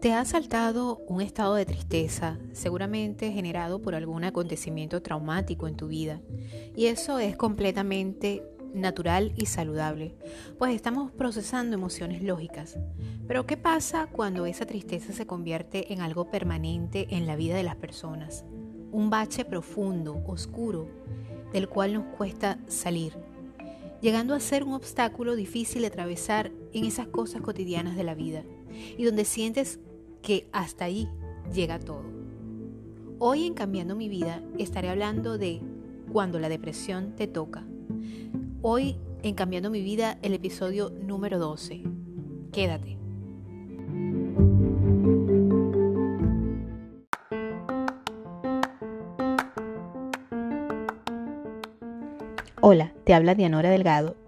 Te 0.00 0.12
ha 0.12 0.24
saltado 0.24 0.98
un 1.08 1.20
estado 1.20 1.56
de 1.56 1.66
tristeza, 1.66 2.38
seguramente 2.52 3.32
generado 3.32 3.82
por 3.82 3.96
algún 3.96 4.22
acontecimiento 4.22 5.02
traumático 5.02 5.66
en 5.66 5.74
tu 5.74 5.88
vida, 5.88 6.20
y 6.76 6.86
eso 6.86 7.18
es 7.18 7.34
completamente 7.34 8.44
natural 8.72 9.32
y 9.34 9.46
saludable, 9.46 10.14
pues 10.56 10.72
estamos 10.72 11.10
procesando 11.10 11.74
emociones 11.74 12.22
lógicas. 12.22 12.78
Pero 13.26 13.44
¿qué 13.44 13.56
pasa 13.56 14.06
cuando 14.06 14.46
esa 14.46 14.66
tristeza 14.66 15.12
se 15.12 15.26
convierte 15.26 15.92
en 15.92 16.00
algo 16.00 16.30
permanente 16.30 17.08
en 17.10 17.26
la 17.26 17.34
vida 17.34 17.56
de 17.56 17.64
las 17.64 17.74
personas? 17.74 18.44
Un 18.92 19.10
bache 19.10 19.44
profundo, 19.44 20.22
oscuro, 20.28 20.86
del 21.52 21.68
cual 21.68 21.94
nos 21.94 22.04
cuesta 22.16 22.60
salir, 22.68 23.14
llegando 24.00 24.34
a 24.34 24.40
ser 24.40 24.62
un 24.62 24.74
obstáculo 24.74 25.34
difícil 25.34 25.80
de 25.80 25.88
atravesar 25.88 26.52
en 26.72 26.84
esas 26.84 27.08
cosas 27.08 27.42
cotidianas 27.42 27.96
de 27.96 28.04
la 28.04 28.14
vida, 28.14 28.44
y 28.96 29.02
donde 29.02 29.24
sientes 29.24 29.80
que 30.22 30.48
hasta 30.52 30.84
ahí 30.84 31.08
llega 31.52 31.78
todo. 31.78 32.04
Hoy 33.18 33.46
en 33.46 33.54
Cambiando 33.54 33.96
mi 33.96 34.08
vida 34.08 34.42
estaré 34.58 34.90
hablando 34.90 35.38
de 35.38 35.60
cuando 36.12 36.38
la 36.38 36.48
depresión 36.48 37.14
te 37.16 37.26
toca. 37.26 37.64
Hoy 38.62 38.96
en 39.22 39.34
Cambiando 39.34 39.70
mi 39.70 39.82
vida 39.82 40.18
el 40.22 40.34
episodio 40.34 40.90
número 40.90 41.38
12. 41.38 41.82
Quédate. 42.52 42.96
Hola, 52.60 52.92
te 53.04 53.14
habla 53.14 53.34
Dianora 53.34 53.70
Delgado 53.70 54.27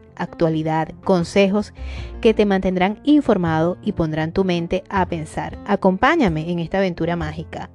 actualidad, 0.15 0.93
consejos 1.03 1.73
que 2.21 2.33
te 2.33 2.45
mantendrán 2.45 2.99
informado 3.03 3.77
y 3.81 3.93
pondrán 3.93 4.31
tu 4.31 4.43
mente 4.43 4.83
a 4.89 5.05
pensar. 5.07 5.57
Acompáñame 5.65 6.51
en 6.51 6.59
esta 6.59 6.77
aventura 6.77 7.15
mágica, 7.15 7.69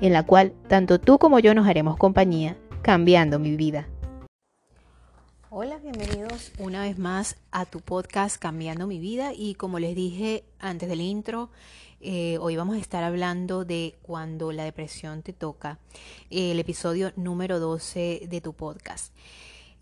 en 0.00 0.12
la 0.12 0.22
cual 0.24 0.52
tanto 0.68 1.00
tú 1.00 1.18
como 1.18 1.38
yo 1.38 1.54
nos 1.54 1.66
haremos 1.66 1.96
compañía, 1.96 2.56
cambiando 2.82 3.38
mi 3.38 3.56
vida. 3.56 3.88
Hola, 5.58 5.78
bienvenidos 5.78 6.52
una 6.58 6.82
vez 6.82 6.98
más 6.98 7.36
a 7.50 7.64
tu 7.64 7.80
podcast 7.80 8.36
Cambiando 8.36 8.86
mi 8.86 8.98
vida 8.98 9.32
y 9.34 9.54
como 9.54 9.78
les 9.78 9.96
dije 9.96 10.44
antes 10.58 10.86
del 10.86 11.00
intro, 11.00 11.50
eh, 12.00 12.36
hoy 12.42 12.56
vamos 12.56 12.76
a 12.76 12.78
estar 12.78 13.02
hablando 13.02 13.64
de 13.64 13.96
cuando 14.02 14.52
la 14.52 14.64
depresión 14.64 15.22
te 15.22 15.32
toca, 15.32 15.78
el 16.28 16.58
episodio 16.58 17.12
número 17.16 17.58
12 17.58 18.26
de 18.28 18.40
tu 18.42 18.52
podcast. 18.52 19.14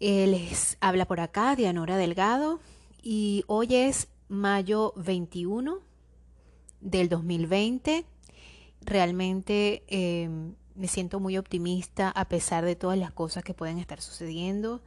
Eh, 0.00 0.26
les 0.26 0.76
habla 0.80 1.06
por 1.06 1.20
acá 1.20 1.54
Dianora 1.54 1.96
Delgado 1.96 2.58
y 3.00 3.44
hoy 3.46 3.76
es 3.76 4.08
mayo 4.28 4.92
21 4.96 5.78
del 6.80 7.08
2020. 7.08 8.04
Realmente 8.80 9.84
em, 9.86 10.54
me 10.74 10.88
siento 10.88 11.20
muy 11.20 11.38
optimista 11.38 12.10
a 12.10 12.24
pesar 12.24 12.64
de 12.64 12.74
todas 12.74 12.98
las 12.98 13.12
cosas 13.12 13.44
que 13.44 13.54
pueden 13.54 13.78
estar 13.78 14.00
sucediendo 14.00 14.82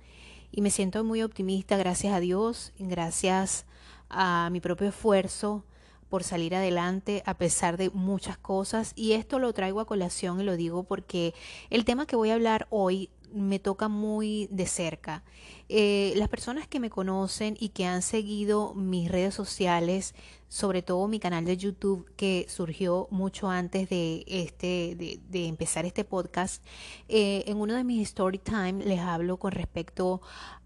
y 0.51 0.61
me 0.61 0.71
siento 0.71 1.03
muy 1.05 1.23
optimista 1.23 1.77
gracias 1.77 2.13
a 2.13 2.19
Dios, 2.19 2.73
gracias 2.77 3.65
a 4.09 4.49
mi 4.51 4.59
propio 4.59 4.89
esfuerzo 4.89 5.63
por 6.09 6.23
salir 6.23 6.55
adelante 6.55 7.23
a 7.25 7.37
pesar 7.37 7.77
de 7.77 7.89
muchas 7.89 8.37
cosas 8.37 8.93
y 8.95 9.13
esto 9.13 9.39
lo 9.39 9.53
traigo 9.53 9.79
a 9.79 9.85
colación 9.85 10.39
y 10.39 10.43
lo 10.43 10.55
digo 10.55 10.83
porque 10.83 11.33
el 11.69 11.85
tema 11.85 12.05
que 12.05 12.15
voy 12.15 12.29
a 12.29 12.35
hablar 12.35 12.67
hoy 12.69 13.09
me 13.33 13.59
toca 13.59 13.87
muy 13.87 14.47
de 14.51 14.65
cerca. 14.65 15.23
Eh, 15.69 16.13
las 16.15 16.29
personas 16.29 16.67
que 16.67 16.79
me 16.79 16.89
conocen 16.89 17.57
y 17.59 17.69
que 17.69 17.85
han 17.85 18.01
seguido 18.01 18.73
mis 18.73 19.09
redes 19.09 19.33
sociales, 19.35 20.15
sobre 20.47 20.81
todo 20.81 21.07
mi 21.07 21.19
canal 21.19 21.45
de 21.45 21.57
YouTube 21.57 22.09
que 22.15 22.45
surgió 22.49 23.07
mucho 23.11 23.49
antes 23.49 23.89
de 23.89 24.23
este 24.27 24.95
de, 24.95 25.47
empezar 25.47 25.85
este 25.85 26.03
podcast, 26.03 26.63
eh, 27.09 27.43
en 27.47 27.57
uno 27.57 27.75
de 27.75 27.83
mis 27.83 28.07
story 28.07 28.37
time 28.37 28.85
les 28.85 28.99
hablo 28.99 29.37
con 29.37 29.51
respecto 29.51 30.21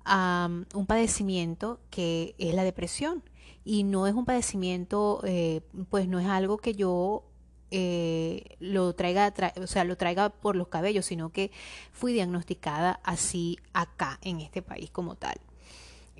a 0.05 0.47
um, 0.49 0.65
un 0.73 0.85
padecimiento 0.85 1.79
que 1.89 2.35
es 2.37 2.53
la 2.53 2.63
depresión 2.63 3.23
y 3.63 3.83
no 3.83 4.07
es 4.07 4.13
un 4.13 4.25
padecimiento, 4.25 5.21
eh, 5.23 5.61
pues 5.89 6.07
no 6.07 6.19
es 6.19 6.27
algo 6.27 6.57
que 6.57 6.73
yo 6.73 7.23
eh, 7.71 8.57
lo 8.59 8.93
traiga, 8.93 9.33
o 9.55 9.67
sea, 9.67 9.85
lo 9.85 9.95
traiga 9.95 10.29
por 10.29 10.55
los 10.55 10.67
cabellos, 10.67 11.05
sino 11.05 11.29
que 11.29 11.51
fui 11.93 12.11
diagnosticada 12.13 12.99
así 13.03 13.57
acá, 13.73 14.19
en 14.21 14.41
este 14.41 14.61
país 14.61 14.91
como 14.91 15.15
tal. 15.15 15.39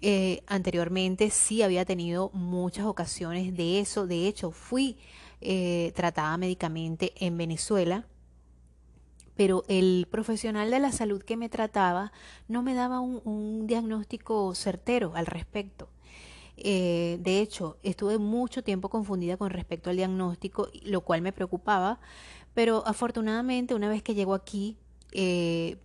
Eh, 0.01 0.41
anteriormente 0.47 1.29
sí 1.29 1.61
había 1.61 1.85
tenido 1.85 2.31
muchas 2.33 2.85
ocasiones 2.85 3.55
de 3.55 3.79
eso, 3.79 4.07
de 4.07 4.27
hecho 4.27 4.51
fui 4.51 4.97
eh, 5.41 5.91
tratada 5.95 6.35
médicamente 6.37 7.13
en 7.19 7.37
Venezuela, 7.37 8.07
pero 9.35 9.63
el 9.67 10.07
profesional 10.09 10.71
de 10.71 10.79
la 10.79 10.91
salud 10.91 11.21
que 11.21 11.37
me 11.37 11.49
trataba 11.49 12.11
no 12.47 12.63
me 12.63 12.73
daba 12.73 12.99
un 12.99 13.67
diagnóstico 13.67 14.55
certero 14.55 15.13
al 15.15 15.25
respecto. 15.25 15.89
Eh, 16.63 17.17
de 17.21 17.39
hecho, 17.39 17.77
estuve 17.81 18.17
mucho 18.17 18.63
tiempo 18.63 18.89
confundida 18.89 19.37
con 19.37 19.49
respecto 19.49 19.89
al 19.89 19.95
diagnóstico, 19.95 20.69
lo 20.83 21.01
cual 21.01 21.21
me 21.21 21.33
preocupaba, 21.33 21.99
pero 22.53 22.83
afortunadamente 22.85 23.73
una 23.73 23.89
vez 23.89 24.03
que 24.03 24.13
llego 24.13 24.33
aquí, 24.33 24.77
eh, 25.11 25.77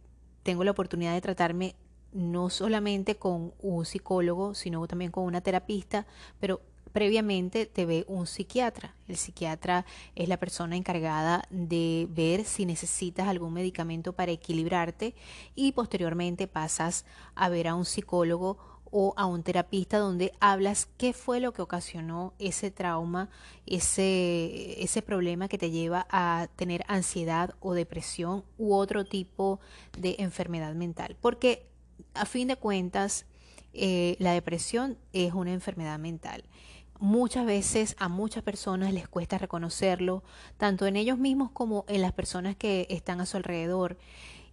tengo 0.42 0.64
la 0.64 0.72
oportunidad 0.72 1.14
de 1.14 1.20
tratarme 1.20 1.74
no 2.12 2.50
solamente 2.50 3.16
con 3.16 3.52
un 3.60 3.84
psicólogo, 3.84 4.54
sino 4.54 4.86
también 4.86 5.10
con 5.10 5.24
una 5.24 5.40
terapista, 5.40 6.06
pero 6.40 6.60
previamente 6.92 7.66
te 7.66 7.84
ve 7.84 8.04
un 8.08 8.26
psiquiatra. 8.26 8.94
El 9.06 9.16
psiquiatra 9.16 9.84
es 10.14 10.28
la 10.28 10.38
persona 10.38 10.76
encargada 10.76 11.44
de 11.50 12.06
ver 12.10 12.44
si 12.44 12.64
necesitas 12.64 13.28
algún 13.28 13.52
medicamento 13.52 14.14
para 14.14 14.32
equilibrarte 14.32 15.14
y 15.54 15.72
posteriormente 15.72 16.46
pasas 16.46 17.04
a 17.34 17.48
ver 17.48 17.68
a 17.68 17.74
un 17.74 17.84
psicólogo 17.84 18.75
o 18.90 19.14
a 19.16 19.26
un 19.26 19.42
terapista 19.42 19.98
donde 19.98 20.32
hablas 20.40 20.88
qué 20.96 21.12
fue 21.12 21.40
lo 21.40 21.52
que 21.52 21.62
ocasionó 21.62 22.34
ese 22.38 22.70
trauma, 22.70 23.28
ese, 23.66 24.82
ese 24.82 25.02
problema 25.02 25.48
que 25.48 25.58
te 25.58 25.70
lleva 25.70 26.06
a 26.10 26.48
tener 26.56 26.84
ansiedad 26.88 27.54
o 27.60 27.74
depresión 27.74 28.44
u 28.58 28.74
otro 28.74 29.04
tipo 29.04 29.60
de 29.98 30.16
enfermedad 30.18 30.74
mental. 30.74 31.16
Porque 31.20 31.66
a 32.14 32.24
fin 32.24 32.48
de 32.48 32.56
cuentas, 32.56 33.26
eh, 33.72 34.16
la 34.18 34.32
depresión 34.32 34.96
es 35.12 35.34
una 35.34 35.52
enfermedad 35.52 35.98
mental. 35.98 36.44
Muchas 36.98 37.44
veces 37.44 37.94
a 37.98 38.08
muchas 38.08 38.42
personas 38.42 38.94
les 38.94 39.06
cuesta 39.06 39.36
reconocerlo, 39.36 40.22
tanto 40.56 40.86
en 40.86 40.96
ellos 40.96 41.18
mismos 41.18 41.50
como 41.50 41.84
en 41.88 42.00
las 42.00 42.12
personas 42.12 42.56
que 42.56 42.86
están 42.88 43.20
a 43.20 43.26
su 43.26 43.36
alrededor 43.36 43.98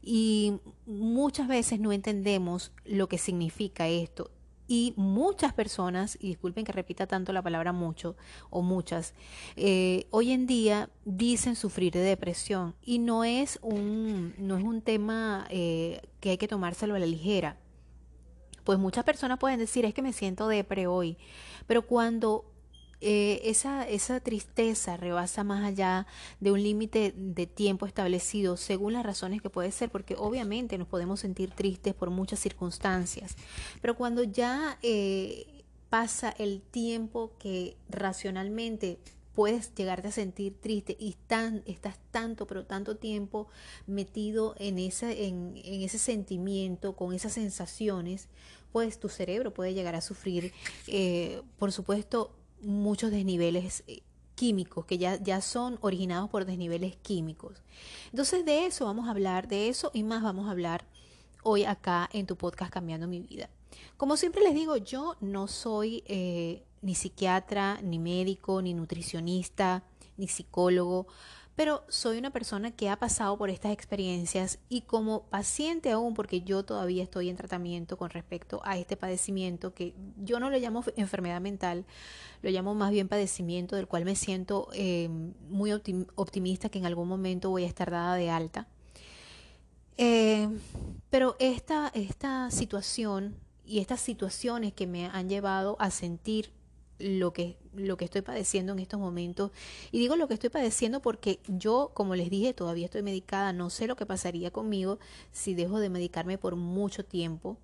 y 0.04 0.60
muchas 0.86 1.48
veces 1.48 1.80
no 1.80 1.94
entendemos 1.94 2.74
lo 2.84 3.08
que 3.08 3.18
significa 3.18 3.88
esto. 3.88 4.30
Y 4.68 4.94
muchas 4.96 5.54
personas, 5.54 6.18
y 6.22 6.30
disculpen 6.30 6.66
que 6.66 6.72
repita 6.72 7.06
tanto 7.08 7.34
la 7.34 7.42
palabra 7.42 7.74
mucho 7.74 8.16
o 8.50 8.62
muchas, 8.62 9.14
eh, 9.56 10.08
hoy 10.10 10.32
en 10.32 10.46
día 10.48 10.90
dicen 11.06 11.56
sufrir 11.56 11.94
de 11.94 12.00
depresión 12.00 12.76
y 12.82 13.00
no 13.00 13.24
es 13.24 13.60
un, 13.62 14.34
no 14.38 14.58
es 14.58 14.64
un 14.64 14.82
tema 14.82 15.48
eh, 15.50 16.02
que 16.20 16.32
hay 16.32 16.38
que 16.38 16.48
tomárselo 16.48 16.96
a 16.96 17.00
la 17.00 17.06
ligera. 17.06 17.58
Pues 18.64 18.80
muchas 18.80 19.04
personas 19.04 19.40
pueden 19.40 19.60
decir 19.60 19.86
es 19.86 19.94
que 19.94 20.02
me 20.02 20.14
siento 20.14 20.48
depre 20.48 20.88
hoy, 20.88 21.18
pero 21.68 21.86
cuando 21.86 22.53
eh, 23.06 23.42
esa, 23.50 23.88
esa 23.88 24.22
tristeza 24.22 24.96
rebasa 24.96 25.44
más 25.44 25.66
allá 25.66 26.08
de 26.40 26.52
un 26.52 26.64
límite 26.64 27.14
de 27.18 27.48
tiempo 27.48 27.86
establecido 27.86 28.56
según 28.56 28.94
las 28.94 29.06
razones 29.06 29.42
que 29.42 29.50
puede 29.50 29.72
ser, 29.72 29.90
porque 29.90 30.16
obviamente 30.18 30.78
nos 30.78 30.88
podemos 30.88 31.20
sentir 31.20 31.52
tristes 31.52 31.94
por 31.94 32.10
muchas 32.12 32.40
circunstancias, 32.40 33.36
pero 33.82 33.98
cuando 33.98 34.24
ya 34.24 34.78
eh, 34.82 35.64
pasa 35.90 36.30
el 36.38 36.62
tiempo 36.62 37.34
que 37.40 37.76
racionalmente 37.90 39.00
puedes 39.36 39.76
llegarte 39.76 40.08
a 40.08 40.12
sentir 40.12 40.56
triste 40.62 40.96
y 40.98 41.18
estás 41.66 42.00
tanto, 42.12 42.48
pero 42.48 42.66
tanto 42.66 42.96
tiempo 42.96 43.48
metido 43.86 44.56
en 44.60 44.80
ese, 44.80 45.26
en, 45.26 45.60
ese 45.66 45.98
sentimiento, 45.98 46.96
con 46.96 47.14
esas 47.14 47.34
sensaciones, 47.34 48.30
pues 48.72 49.00
tu 49.00 49.10
cerebro 49.10 49.54
puede 49.54 49.74
llegar 49.74 49.96
a 49.96 50.02
sufrir, 50.02 50.54
eh, 50.88 51.42
por 51.60 51.72
supuesto, 51.72 52.34
muchos 52.64 53.12
desniveles 53.12 53.84
eh, 53.88 54.02
químicos 54.36 54.86
que 54.86 54.98
ya, 54.98 55.22
ya 55.22 55.42
son 55.42 55.78
originados 55.82 56.30
por 56.30 56.46
desniveles 56.46 56.96
químicos. 56.98 57.62
Entonces 58.12 58.46
de 58.46 58.66
eso 58.66 58.86
vamos 58.86 59.08
a 59.08 59.12
hablar, 59.12 59.48
de 59.48 59.70
eso 59.70 59.92
y 59.94 60.04
más 60.04 60.24
vamos 60.24 60.48
a 60.48 60.52
hablar 60.52 60.86
hoy 61.44 61.66
acá 61.66 62.10
en 62.14 62.26
tu 62.26 62.36
podcast 62.36 62.72
Cambiando 62.72 63.08
mi 63.08 63.20
vida. 63.20 63.50
Como 63.98 64.18
siempre 64.18 64.44
les 64.44 64.54
digo, 64.54 64.78
yo 64.78 65.16
no 65.22 65.48
soy 65.48 66.04
eh, 66.08 66.64
ni 66.82 66.96
psiquiatra, 66.96 67.80
ni 67.82 68.00
médico, 68.00 68.62
ni 68.62 68.74
nutricionista, 68.74 69.84
ni 70.18 70.28
psicólogo, 70.28 71.08
pero 71.56 71.84
soy 71.88 72.18
una 72.18 72.32
persona 72.32 72.72
que 72.72 72.90
ha 72.90 72.98
pasado 72.98 73.38
por 73.38 73.50
estas 73.50 73.72
experiencias 73.72 74.60
y 74.70 74.82
como 74.82 75.24
paciente 75.24 75.92
aún, 75.92 76.16
porque 76.16 76.42
yo 76.42 76.64
todavía 76.64 77.04
estoy 77.04 77.30
en 77.30 77.36
tratamiento 77.36 77.98
con 77.98 78.10
respecto 78.10 78.62
a 78.64 78.78
este 78.78 78.98
padecimiento, 78.98 79.74
que 79.74 79.94
yo 80.18 80.40
no 80.40 80.50
lo 80.50 80.58
llamo 80.58 80.84
enfermedad 80.96 81.42
mental, 81.42 81.86
lo 82.42 82.50
llamo 82.50 82.74
más 82.74 82.92
bien 82.92 83.08
padecimiento, 83.08 83.76
del 83.76 83.88
cual 83.88 84.04
me 84.04 84.16
siento 84.16 84.70
eh, 84.74 85.10
muy 85.50 85.72
optimista 85.72 86.70
que 86.70 86.80
en 86.80 86.86
algún 86.86 87.08
momento 87.08 87.52
voy 87.52 87.66
a 87.66 87.68
estar 87.68 87.92
dada 87.92 88.16
de 88.16 88.30
alta. 88.32 88.68
Eh, 89.98 90.50
pero 91.12 91.36
esta, 91.38 91.92
esta 91.94 92.50
situación 92.50 93.36
y 93.64 93.80
estas 93.80 94.02
situaciones 94.02 94.74
que 94.74 94.88
me 94.88 95.06
han 95.06 95.30
llevado 95.30 95.78
a 95.80 95.92
sentir 95.92 96.52
lo 97.00 97.34
que, 97.34 97.58
lo 97.74 97.98
que 97.98 98.06
estoy 98.06 98.22
padeciendo 98.22 98.74
en 98.74 98.80
estos 98.80 99.00
momentos. 99.00 99.52
Y 99.92 100.00
digo 100.00 100.16
lo 100.16 100.28
que 100.28 100.34
estoy 100.36 100.50
padeciendo 100.50 101.02
porque 101.02 101.40
yo, 101.48 101.92
como 101.94 102.16
les 102.16 102.30
dije, 102.30 102.54
todavía 102.54 102.86
estoy 102.86 103.04
medicada, 103.04 103.54
no 103.54 103.70
sé 103.70 103.88
lo 103.88 103.96
que 103.96 104.06
pasaría 104.06 104.52
conmigo 104.52 105.00
si 105.32 105.54
dejo 105.54 105.80
de 105.80 105.90
medicarme 105.90 106.38
por 106.38 106.56
mucho 106.56 107.04
tiempo. 107.04 107.58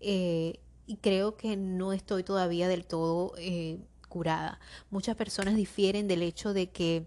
Eh, 0.00 0.60
y 0.86 0.96
creo 0.96 1.36
que 1.36 1.56
no 1.56 1.92
estoy 1.92 2.24
todavía 2.24 2.68
del 2.68 2.84
todo 2.84 3.34
eh, 3.38 3.78
curada. 4.08 4.60
Muchas 4.90 5.16
personas 5.16 5.54
difieren 5.54 6.08
del 6.08 6.22
hecho 6.22 6.52
de 6.52 6.70
que 6.70 7.06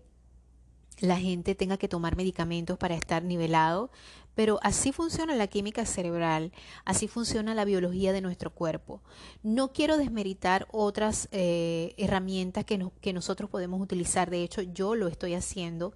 la 1.00 1.18
gente 1.18 1.56
tenga 1.56 1.78
que 1.78 1.90
tomar 1.90 2.16
medicamentos 2.16 2.78
para 2.78 2.96
estar 2.96 3.24
nivelado, 3.24 3.92
pero 4.36 4.60
así 4.64 4.92
funciona 4.92 5.36
la 5.36 5.48
química 5.48 5.86
cerebral, 5.86 6.52
así 6.86 7.08
funciona 7.08 7.54
la 7.54 7.66
biología 7.66 8.14
de 8.14 8.22
nuestro 8.22 8.52
cuerpo. 8.52 9.02
No 9.44 9.74
quiero 9.74 9.98
desmeritar 9.98 10.68
otras 10.72 11.30
eh, 11.32 11.94
herramientas 11.98 12.66
que, 12.66 13.14
nosotros 13.14 13.50
podemos 13.50 13.82
utilizar, 13.82 14.30
de 14.30 14.44
hecho 14.44 14.62
yo 14.62 14.96
lo 14.96 15.08
estoy 15.08 15.34
haciendo 15.36 15.94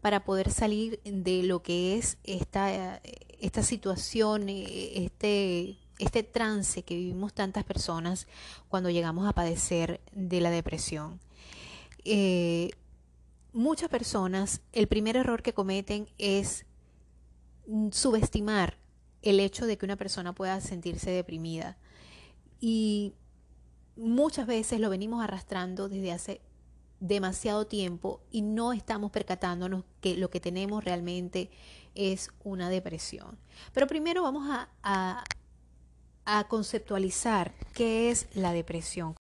para 0.00 0.24
poder 0.24 0.50
salir 0.50 1.00
de 1.04 1.42
lo 1.42 1.62
que 1.62 1.98
es 1.98 2.18
esta, 2.24 3.00
esta 3.40 3.62
situación, 3.62 4.48
eh, 4.48 5.04
este, 5.04 5.78
este 5.98 6.22
trance 6.22 6.82
que 6.82 6.94
vivimos 6.94 7.34
tantas 7.34 7.64
personas 7.64 8.26
cuando 8.68 8.90
llegamos 8.90 9.28
a 9.28 9.32
padecer 9.32 10.00
de 10.12 10.40
la 10.40 10.50
depresión. 10.50 11.20
Eh, 12.04 12.70
muchas 13.52 13.88
personas 13.88 14.62
el 14.72 14.86
primer 14.86 15.16
error 15.16 15.42
que 15.42 15.52
cometen 15.52 16.08
es 16.18 16.64
subestimar 17.92 18.76
el 19.22 19.40
hecho 19.40 19.66
de 19.66 19.76
que 19.76 19.86
una 19.86 19.96
persona 19.96 20.34
pueda 20.34 20.60
sentirse 20.60 21.10
deprimida. 21.10 21.76
Y 22.60 23.14
muchas 23.96 24.46
veces 24.46 24.80
lo 24.80 24.90
venimos 24.90 25.22
arrastrando 25.22 25.88
desde 25.88 26.12
hace 26.12 26.40
demasiado 27.00 27.66
tiempo 27.66 28.20
y 28.30 28.42
no 28.42 28.72
estamos 28.72 29.10
percatándonos 29.10 29.84
que 30.00 30.16
lo 30.16 30.30
que 30.30 30.40
tenemos 30.40 30.84
realmente 30.84 31.50
es 31.94 32.30
una 32.44 32.68
depresión. 32.68 33.38
Pero 33.72 33.86
primero 33.86 34.22
vamos 34.22 34.48
a, 34.50 34.68
a, 34.82 35.24
conceptualizar 36.48 37.52
qué 37.74 38.10
es 38.10 38.28
la 38.34 38.52
depresión. 38.52 39.14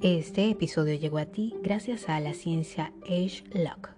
Este 0.00 0.48
episodio 0.50 0.94
llegó 0.94 1.18
a 1.18 1.26
ti 1.26 1.54
gracias 1.60 2.08
a 2.08 2.20
la 2.20 2.34
ciencia 2.34 2.92
Age 3.02 3.42
Lock. 3.52 3.97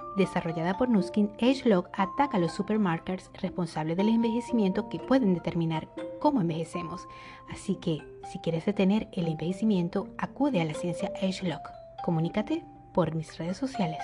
desarrollada 0.15 0.77
por 0.77 0.89
Nuskin, 0.89 1.31
AgeLog 1.39 1.87
ataca 1.93 2.37
a 2.37 2.39
los 2.39 2.53
supermarkers 2.53 3.29
responsables 3.41 3.97
del 3.97 4.09
envejecimiento 4.09 4.89
que 4.89 4.99
pueden 4.99 5.33
determinar 5.33 5.89
cómo 6.19 6.41
envejecemos. 6.41 7.07
Así 7.49 7.75
que, 7.75 7.99
si 8.31 8.39
quieres 8.39 8.65
detener 8.65 9.07
el 9.13 9.27
envejecimiento, 9.27 10.09
acude 10.17 10.61
a 10.61 10.65
la 10.65 10.73
ciencia 10.73 11.11
AgeLog. 11.21 11.61
Comunícate 12.03 12.63
por 12.93 13.15
mis 13.15 13.37
redes 13.37 13.57
sociales. 13.57 13.99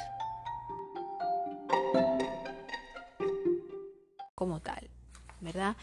Como 4.35 4.59
tal, 4.61 4.89
¿verdad? 5.41 5.75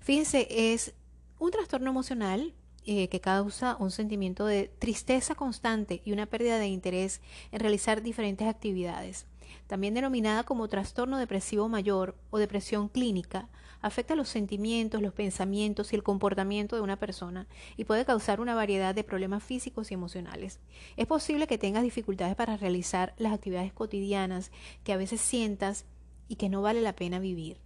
Fíjense, 0.00 0.46
es 0.72 0.94
un 1.38 1.50
trastorno 1.50 1.90
emocional 1.90 2.54
eh, 2.84 3.08
que 3.08 3.20
causa 3.20 3.76
un 3.78 3.90
sentimiento 3.90 4.44
de 4.44 4.68
tristeza 4.78 5.34
constante 5.34 6.02
y 6.04 6.12
una 6.12 6.26
pérdida 6.26 6.58
de 6.58 6.66
interés 6.66 7.20
en 7.50 7.60
realizar 7.60 8.02
diferentes 8.02 8.46
actividades 8.46 9.26
también 9.66 9.94
denominada 9.94 10.44
como 10.44 10.68
trastorno 10.68 11.18
depresivo 11.18 11.68
mayor 11.68 12.16
o 12.30 12.38
depresión 12.38 12.88
clínica, 12.88 13.48
afecta 13.82 14.14
los 14.14 14.28
sentimientos, 14.28 15.02
los 15.02 15.12
pensamientos 15.12 15.92
y 15.92 15.96
el 15.96 16.02
comportamiento 16.02 16.76
de 16.76 16.82
una 16.82 16.98
persona 16.98 17.46
y 17.76 17.84
puede 17.84 18.04
causar 18.04 18.40
una 18.40 18.54
variedad 18.54 18.94
de 18.94 19.04
problemas 19.04 19.42
físicos 19.42 19.90
y 19.90 19.94
emocionales. 19.94 20.60
Es 20.96 21.06
posible 21.06 21.46
que 21.46 21.58
tengas 21.58 21.82
dificultades 21.82 22.36
para 22.36 22.56
realizar 22.56 23.12
las 23.18 23.32
actividades 23.32 23.72
cotidianas 23.72 24.52
que 24.84 24.92
a 24.92 24.96
veces 24.96 25.20
sientas 25.20 25.84
y 26.28 26.36
que 26.36 26.48
no 26.48 26.62
vale 26.62 26.80
la 26.80 26.94
pena 26.94 27.18
vivir. 27.18 27.58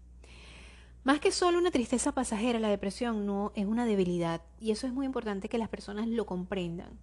Más 1.05 1.21
que 1.21 1.31
solo 1.31 1.59
una 1.59 1.71
tristeza 1.71 2.11
pasajera, 2.11 2.59
la 2.59 2.69
depresión 2.69 3.27
no 3.27 3.53
es 3.55 3.67
una 3.67 3.87
debilidad 3.87 4.43
y 4.59 4.73
eso 4.73 4.89
es 4.89 4.93
muy 4.93 5.07
importante 5.07 5.49
que 5.49 5.59
las 5.59 5.69
personas 5.69 6.09
lo 6.09 6.27
comprendan. 6.27 6.99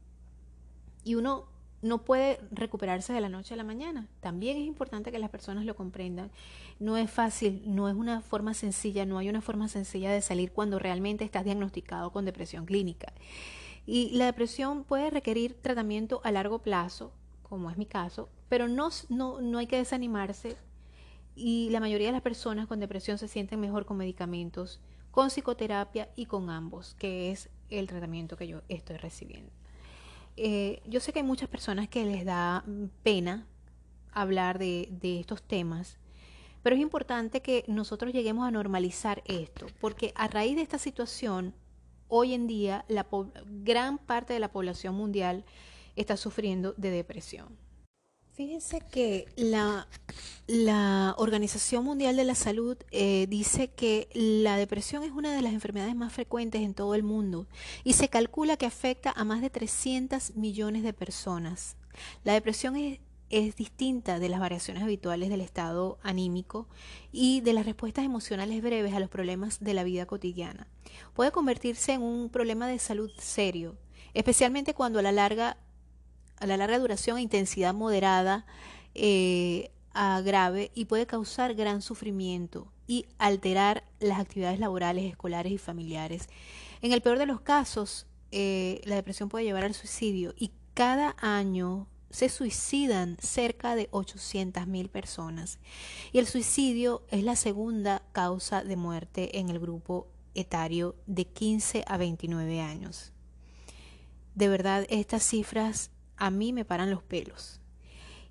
Y 1.06 1.16
uno 1.16 1.53
no 1.84 2.00
puede 2.00 2.40
recuperarse 2.52 3.14
de 3.14 3.22
la 3.22 3.30
noche 3.30 3.54
a 3.54 3.58
la 3.58 3.64
mañana. 3.64 4.08
También 4.22 4.58
es 4.58 4.66
importante 4.66 5.12
que 5.12 5.20
las 5.20 5.30
personas 5.30 5.66
lo 5.66 5.76
comprendan. 5.76 6.32
No 6.80 6.98
es 6.98 7.12
fácil, 7.12 7.62
no 7.66 7.90
es 7.90 7.96
una 7.96 8.22
forma 8.22 8.54
sencilla, 8.54 9.06
no 9.06 9.18
hay 9.18 9.30
una 9.30 9.42
forma 9.42 9.68
sencilla 9.68 10.12
de 10.12 10.22
salir 10.22 10.52
cuando 10.52 10.80
realmente 10.80 11.26
estás 11.26 11.46
diagnosticado 11.46 12.12
con 12.12 12.26
depresión 12.26 12.66
clínica. 12.66 13.14
Y 13.86 14.12
la 14.12 14.26
depresión 14.26 14.86
puede 14.86 15.10
requerir 15.10 15.56
tratamiento 15.62 16.22
a 16.24 16.32
largo 16.32 16.60
plazo, 16.60 17.12
como 17.44 17.70
es 17.70 17.78
mi 17.78 17.86
caso, 17.86 18.30
pero 18.48 18.68
no, 18.68 18.90
no, 19.10 19.42
no 19.42 19.58
hay 19.58 19.68
que 19.68 19.78
desanimarse 19.78 20.56
y 21.36 21.70
la 21.70 21.80
mayoría 21.80 22.08
de 22.08 22.14
las 22.14 22.22
personas 22.22 22.68
con 22.68 22.80
depresión 22.80 23.18
se 23.18 23.28
sienten 23.28 23.60
mejor 23.60 23.86
con 23.86 23.98
medicamentos, 23.98 24.80
con 25.12 25.30
psicoterapia 25.30 26.10
y 26.16 26.28
con 26.28 26.50
ambos, 26.50 26.96
que 26.96 27.32
es 27.32 27.50
el 27.70 27.88
tratamiento 27.88 28.38
que 28.38 28.48
yo 28.48 28.62
estoy 28.70 28.98
recibiendo. 28.98 29.52
Eh, 30.36 30.82
yo 30.86 31.00
sé 31.00 31.14
que 31.14 31.20
hay 31.20 31.26
muchas 31.26 31.50
personas 31.50 31.88
que 31.88 32.06
les 32.06 32.26
da 32.26 32.64
pena 33.04 33.46
hablar 34.12 34.60
de, 34.60 34.90
estos 35.20 35.44
temas, 35.44 35.98
pero 36.62 36.76
es 36.76 36.82
importante 36.82 37.42
que 37.42 37.64
nosotros 37.68 38.14
lleguemos 38.14 38.48
a 38.48 38.52
normalizar 38.52 39.22
esto, 39.26 39.68
porque 39.80 40.14
a 40.16 40.28
raíz 40.28 40.56
de 40.56 40.62
esta 40.62 40.78
situación, 40.78 41.54
hoy 42.08 42.34
en 42.34 42.48
día 42.48 42.86
la 42.88 43.06
gran 43.64 43.98
parte 43.98 44.34
de 44.34 44.40
la 44.40 44.52
población 44.52 44.96
mundial 44.96 45.46
está 45.96 46.18
sufriendo 46.18 46.74
de 46.78 46.90
depresión. 46.90 47.63
Fíjense 48.34 48.82
que 48.92 49.28
la, 49.36 49.88
la, 50.48 51.14
Organización 51.20 51.86
Mundial 51.86 52.16
de 52.16 52.24
la 52.24 52.34
Salud 52.34 52.76
eh, 52.90 53.28
dice 53.30 53.68
que 53.68 54.10
la 54.16 54.58
depresión 54.58 55.04
es 55.04 55.12
una 55.12 55.36
de 55.36 55.44
las 55.44 55.54
enfermedades 55.54 55.96
más 55.96 56.12
frecuentes 56.12 56.64
en 56.64 56.74
todo 56.74 56.96
el 56.96 57.04
mundo 57.04 57.46
y 57.84 57.94
se 57.94 58.10
calcula 58.10 58.58
que 58.58 58.66
afecta 58.66 59.14
a 59.16 59.24
más 59.24 59.42
de 59.42 59.52
300 59.52 60.36
millones 60.36 60.82
de 60.82 60.94
personas. 60.94 61.78
La 62.24 62.34
depresión 62.34 62.76
es, 62.76 63.00
es 63.30 63.56
distinta 63.56 64.18
de 64.18 64.30
las 64.30 64.40
variaciones 64.40 64.82
habituales 64.82 65.30
del 65.30 65.42
estado 65.42 66.00
anímico 66.02 66.68
y 67.12 67.42
de 67.42 67.54
las 67.54 67.68
respuestas 67.68 68.04
emocionales 68.04 68.64
breves 68.64 68.96
a 68.96 69.00
los 69.00 69.12
problemas 69.12 69.60
de 69.60 69.76
la 69.76 69.84
vida 69.84 70.08
cotidiana. 70.08 70.68
Puede 71.14 71.32
convertirse 71.32 71.94
en 71.94 72.02
un 72.02 72.30
problema 72.30 72.68
de 72.68 72.80
salud 72.80 73.12
serio, 73.20 73.78
especialmente 74.16 74.74
cuando 74.74 74.98
a 74.98 75.04
la 75.04 75.12
larga 75.12 75.58
a 76.44 76.46
la 76.46 76.58
larga 76.58 76.78
duración 76.78 77.18
e 77.18 77.22
intensidad 77.22 77.74
moderada 77.74 78.46
eh, 78.96 79.72
a 79.94 80.20
grave 80.22 80.72
y 80.76 80.86
puede 80.86 81.08
causar 81.08 81.56
gran 81.56 81.82
sufrimiento 81.82 82.68
y 82.86 83.06
alterar 83.18 83.86
las 84.02 84.20
actividades 84.20 84.60
laborales, 84.60 85.06
escolares 85.06 85.54
y 85.54 85.58
familiares. 85.58 86.28
En 86.82 86.92
el 86.92 87.02
peor 87.02 87.18
de 87.18 87.28
los 87.28 87.40
casos, 87.40 88.08
eh, 88.32 88.82
la 88.84 88.96
depresión 88.96 89.30
puede 89.30 89.46
llevar 89.46 89.64
al 89.64 89.74
suicidio 89.74 90.34
y 90.38 90.52
cada 90.74 91.16
año 91.20 91.88
se 92.10 92.28
suicidan 92.28 93.18
cerca 93.22 93.76
de 93.76 93.90
800.000 93.92 94.90
personas. 94.90 95.60
Y 96.12 96.20
el 96.20 96.28
suicidio 96.28 97.04
es 97.10 97.24
la 97.24 97.38
segunda 97.38 98.04
causa 98.12 98.66
de 98.66 98.76
muerte 98.76 99.40
en 99.40 99.50
el 99.50 99.60
grupo 99.60 100.08
etario 100.36 100.96
de 101.08 101.26
15 101.26 101.86
a 101.88 101.96
29 101.96 102.60
años. 102.60 103.14
De 104.36 104.50
verdad, 104.50 104.86
estas 104.90 105.24
cifras 105.24 105.92
a 106.18 106.30
mí 106.30 106.54
me 106.54 106.66
paran 106.66 106.92
los 106.92 107.04
pelos. 107.04 107.60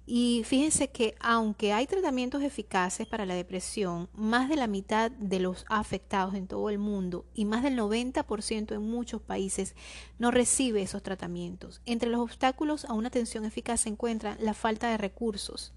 Y 0.05 0.43
fíjense 0.45 0.89
que 0.89 1.15
aunque 1.21 1.73
hay 1.73 1.87
tratamientos 1.87 2.43
eficaces 2.43 3.07
para 3.07 3.25
la 3.25 3.35
depresión, 3.35 4.09
más 4.13 4.49
de 4.49 4.57
la 4.57 4.67
mitad 4.67 5.13
de 5.13 5.39
los 5.39 5.65
afectados 5.69 6.35
en 6.35 6.49
todo 6.49 6.71
el 6.71 6.79
mundo 6.79 7.25
y 7.35 7.45
más 7.45 7.63
del 7.63 7.79
90% 7.79 8.75
en 8.75 8.83
muchos 8.83 9.23
países 9.23 9.77
no 10.19 10.33
recibe 10.33 10.83
esos 10.83 11.05
tratamientos. 11.05 11.83
Entre 11.87 12.11
los 12.11 12.21
obstáculos 12.21 12.85
a 12.85 12.95
una 12.95 13.09
atención 13.09 13.45
eficaz 13.45 13.83
se 13.83 13.91
encuentra 13.91 14.37
la 14.41 14.55
falta 14.55 14.91
de 14.91 14.99
recursos 14.99 15.73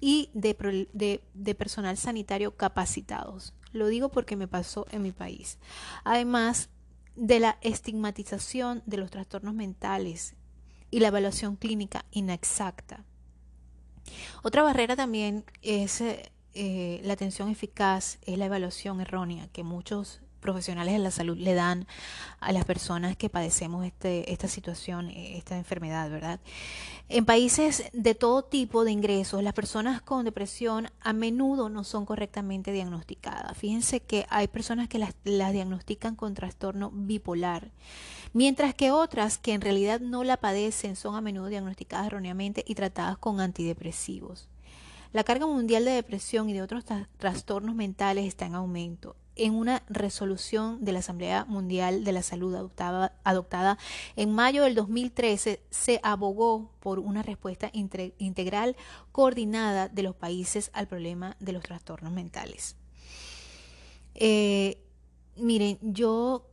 y 0.00 0.30
de, 0.34 1.20
de 1.34 1.54
personal 1.56 1.96
sanitario 1.96 2.56
capacitados. 2.56 3.54
Lo 3.72 3.88
digo 3.88 4.08
porque 4.08 4.36
me 4.36 4.46
pasó 4.46 4.86
en 4.92 5.02
mi 5.02 5.10
país. 5.10 5.58
Además 6.04 6.68
de 7.16 7.40
la 7.40 7.58
estigmatización 7.60 8.84
de 8.86 8.98
los 8.98 9.10
trastornos 9.10 9.54
mentales 9.54 10.36
y 10.94 11.00
la 11.00 11.08
evaluación 11.08 11.56
clínica 11.56 12.04
inexacta. 12.12 13.02
Otra 14.44 14.62
barrera 14.62 14.94
también 14.94 15.44
es 15.60 16.00
eh, 16.00 17.00
la 17.02 17.14
atención 17.14 17.48
eficaz, 17.48 18.18
es 18.22 18.38
la 18.38 18.44
evaluación 18.46 19.00
errónea 19.00 19.48
que 19.48 19.64
muchos 19.64 20.20
profesionales 20.44 20.92
de 20.92 20.98
la 21.00 21.10
salud 21.10 21.38
le 21.38 21.54
dan 21.54 21.86
a 22.38 22.52
las 22.52 22.66
personas 22.66 23.16
que 23.16 23.30
padecemos 23.30 23.86
este, 23.86 24.30
esta 24.30 24.46
situación, 24.46 25.10
esta 25.10 25.56
enfermedad, 25.56 26.10
¿verdad? 26.10 26.38
En 27.08 27.24
países 27.24 27.84
de 27.94 28.14
todo 28.14 28.44
tipo 28.44 28.84
de 28.84 28.92
ingresos, 28.92 29.42
las 29.42 29.54
personas 29.54 30.02
con 30.02 30.26
depresión 30.26 30.88
a 31.00 31.14
menudo 31.14 31.70
no 31.70 31.82
son 31.82 32.04
correctamente 32.04 32.72
diagnosticadas. 32.72 33.56
Fíjense 33.56 34.00
que 34.00 34.26
hay 34.28 34.46
personas 34.46 34.88
que 34.88 34.98
las, 34.98 35.14
las 35.24 35.52
diagnostican 35.54 36.14
con 36.14 36.34
trastorno 36.34 36.90
bipolar, 36.92 37.70
mientras 38.34 38.74
que 38.74 38.90
otras 38.90 39.38
que 39.38 39.54
en 39.54 39.62
realidad 39.62 40.00
no 40.00 40.24
la 40.24 40.36
padecen 40.36 40.94
son 40.94 41.14
a 41.14 41.22
menudo 41.22 41.46
diagnosticadas 41.46 42.08
erróneamente 42.08 42.64
y 42.66 42.74
tratadas 42.74 43.16
con 43.16 43.40
antidepresivos. 43.40 44.48
La 45.14 45.24
carga 45.24 45.46
mundial 45.46 45.86
de 45.86 45.92
depresión 45.92 46.50
y 46.50 46.52
de 46.52 46.60
otros 46.60 46.84
trastornos 47.16 47.74
mentales 47.74 48.26
está 48.26 48.44
en 48.44 48.54
aumento 48.54 49.16
en 49.36 49.54
una 49.54 49.82
resolución 49.88 50.84
de 50.84 50.92
la 50.92 51.00
Asamblea 51.00 51.44
Mundial 51.44 52.04
de 52.04 52.12
la 52.12 52.22
Salud 52.22 52.54
adoptada, 52.54 53.78
en 54.16 54.32
mayo 54.32 54.64
del 54.64 54.74
2013, 54.74 55.60
se 55.70 56.00
abogó 56.02 56.70
por 56.80 56.98
una 56.98 57.22
respuesta 57.22 57.70
integral 57.72 58.76
coordinada 59.12 59.88
de 59.88 60.02
los 60.02 60.14
países 60.14 60.70
al 60.72 60.86
problema 60.86 61.36
de 61.40 61.52
los 61.52 61.62
trastornos 61.62 62.12
mentales. 62.12 62.76
Eh, 64.14 64.78
miren, 65.36 65.78
yo 65.82 66.46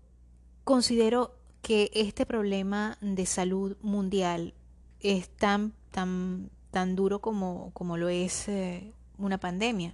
considero 0.63 1.35
que 1.61 1.91
este 1.93 2.25
problema 2.25 2.97
de 3.01 3.25
salud 3.25 3.77
mundial 3.81 4.53
es 4.99 5.29
tan, 5.29 5.73
tan, 5.91 6.49
tan 6.71 6.95
duro 6.95 7.21
como, 7.21 7.71
como 7.73 7.97
lo 7.97 8.09
es 8.09 8.47
eh, 8.47 8.91
una 9.17 9.39
pandemia. 9.39 9.93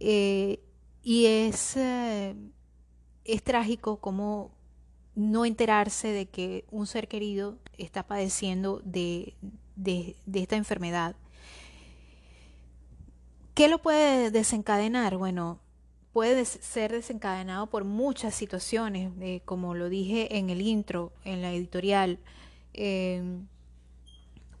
Eh, 0.00 0.60
y 1.02 1.26
es, 1.26 1.76
eh, 1.76 2.34
es 3.24 3.42
trágico 3.42 3.98
como 3.98 4.50
no 5.14 5.44
enterarse 5.44 6.08
de 6.08 6.26
que 6.26 6.64
un 6.70 6.86
ser 6.86 7.08
querido 7.08 7.58
está 7.76 8.06
padeciendo 8.06 8.80
de, 8.84 9.34
de, 9.74 10.16
esta 10.32 10.56
enfermedad. 10.56 11.16
¿Qué 13.54 13.68
lo 13.68 13.78
puede 13.78 14.30
desencadenar? 14.30 15.16
Bueno, 15.16 15.60
puede 16.12 16.44
ser 16.44 16.92
desencadenado 16.92 17.66
por 17.66 17.84
muchas 17.84 18.34
situaciones, 18.34 19.10
eh, 19.20 19.40
como 19.44 19.74
lo 19.74 19.88
dije 19.88 20.38
en 20.38 20.50
el 20.50 20.60
intro, 20.60 21.12
en 21.24 21.42
la 21.42 21.52
editorial. 21.52 22.20
Em, 22.74 23.48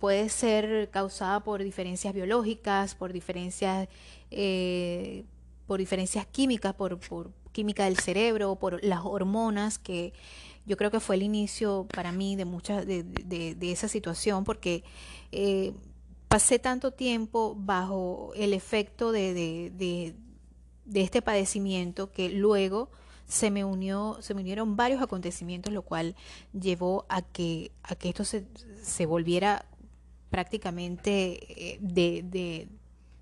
puede 0.00 0.28
ser 0.28 0.90
causada 0.90 1.44
por 1.44 1.62
diferencias 1.62 2.14
biológicas, 2.14 2.96
por 2.96 3.12
diferencias 3.12 3.88
eh, 4.30 5.24
por 5.68 5.78
diferencias 5.78 6.26
químicas, 6.26 6.74
por, 6.74 6.98
química 7.52 7.84
del 7.84 7.98
cerebro, 7.98 8.56
por 8.56 8.82
las 8.82 9.04
hormonas, 9.04 9.78
que 9.78 10.14
yo 10.64 10.78
creo 10.78 10.90
que 10.90 10.98
fue 10.98 11.16
el 11.16 11.22
inicio 11.22 11.86
para 11.94 12.10
mí 12.10 12.36
de 12.36 12.46
muchas 12.46 12.86
de, 12.86 13.56
esa 13.60 13.86
situación, 13.86 14.44
porque 14.44 14.82
eh, 15.30 15.74
pasé 16.28 16.58
tanto 16.58 16.90
tiempo 16.90 17.54
bajo 17.56 18.32
el 18.34 18.54
efecto 18.54 19.12
de, 19.12 19.34
de, 19.74 20.14
este 20.94 21.20
padecimiento 21.20 22.10
que 22.12 22.30
luego 22.30 22.90
se 23.26 23.50
me 23.50 23.62
unió, 23.62 24.16
se 24.22 24.32
me 24.32 24.40
unieron 24.40 24.74
varios 24.74 25.02
acontecimientos, 25.02 25.70
lo 25.70 25.82
cual 25.82 26.16
llevó 26.58 27.04
a 27.10 27.20
que, 27.20 27.72
a 27.82 27.94
que 27.94 28.08
esto 28.08 28.24
se, 28.24 28.46
se 28.82 29.04
volviera 29.04 29.66
prácticamente 30.30 31.72
eh, 31.74 31.78
de, 31.80 32.68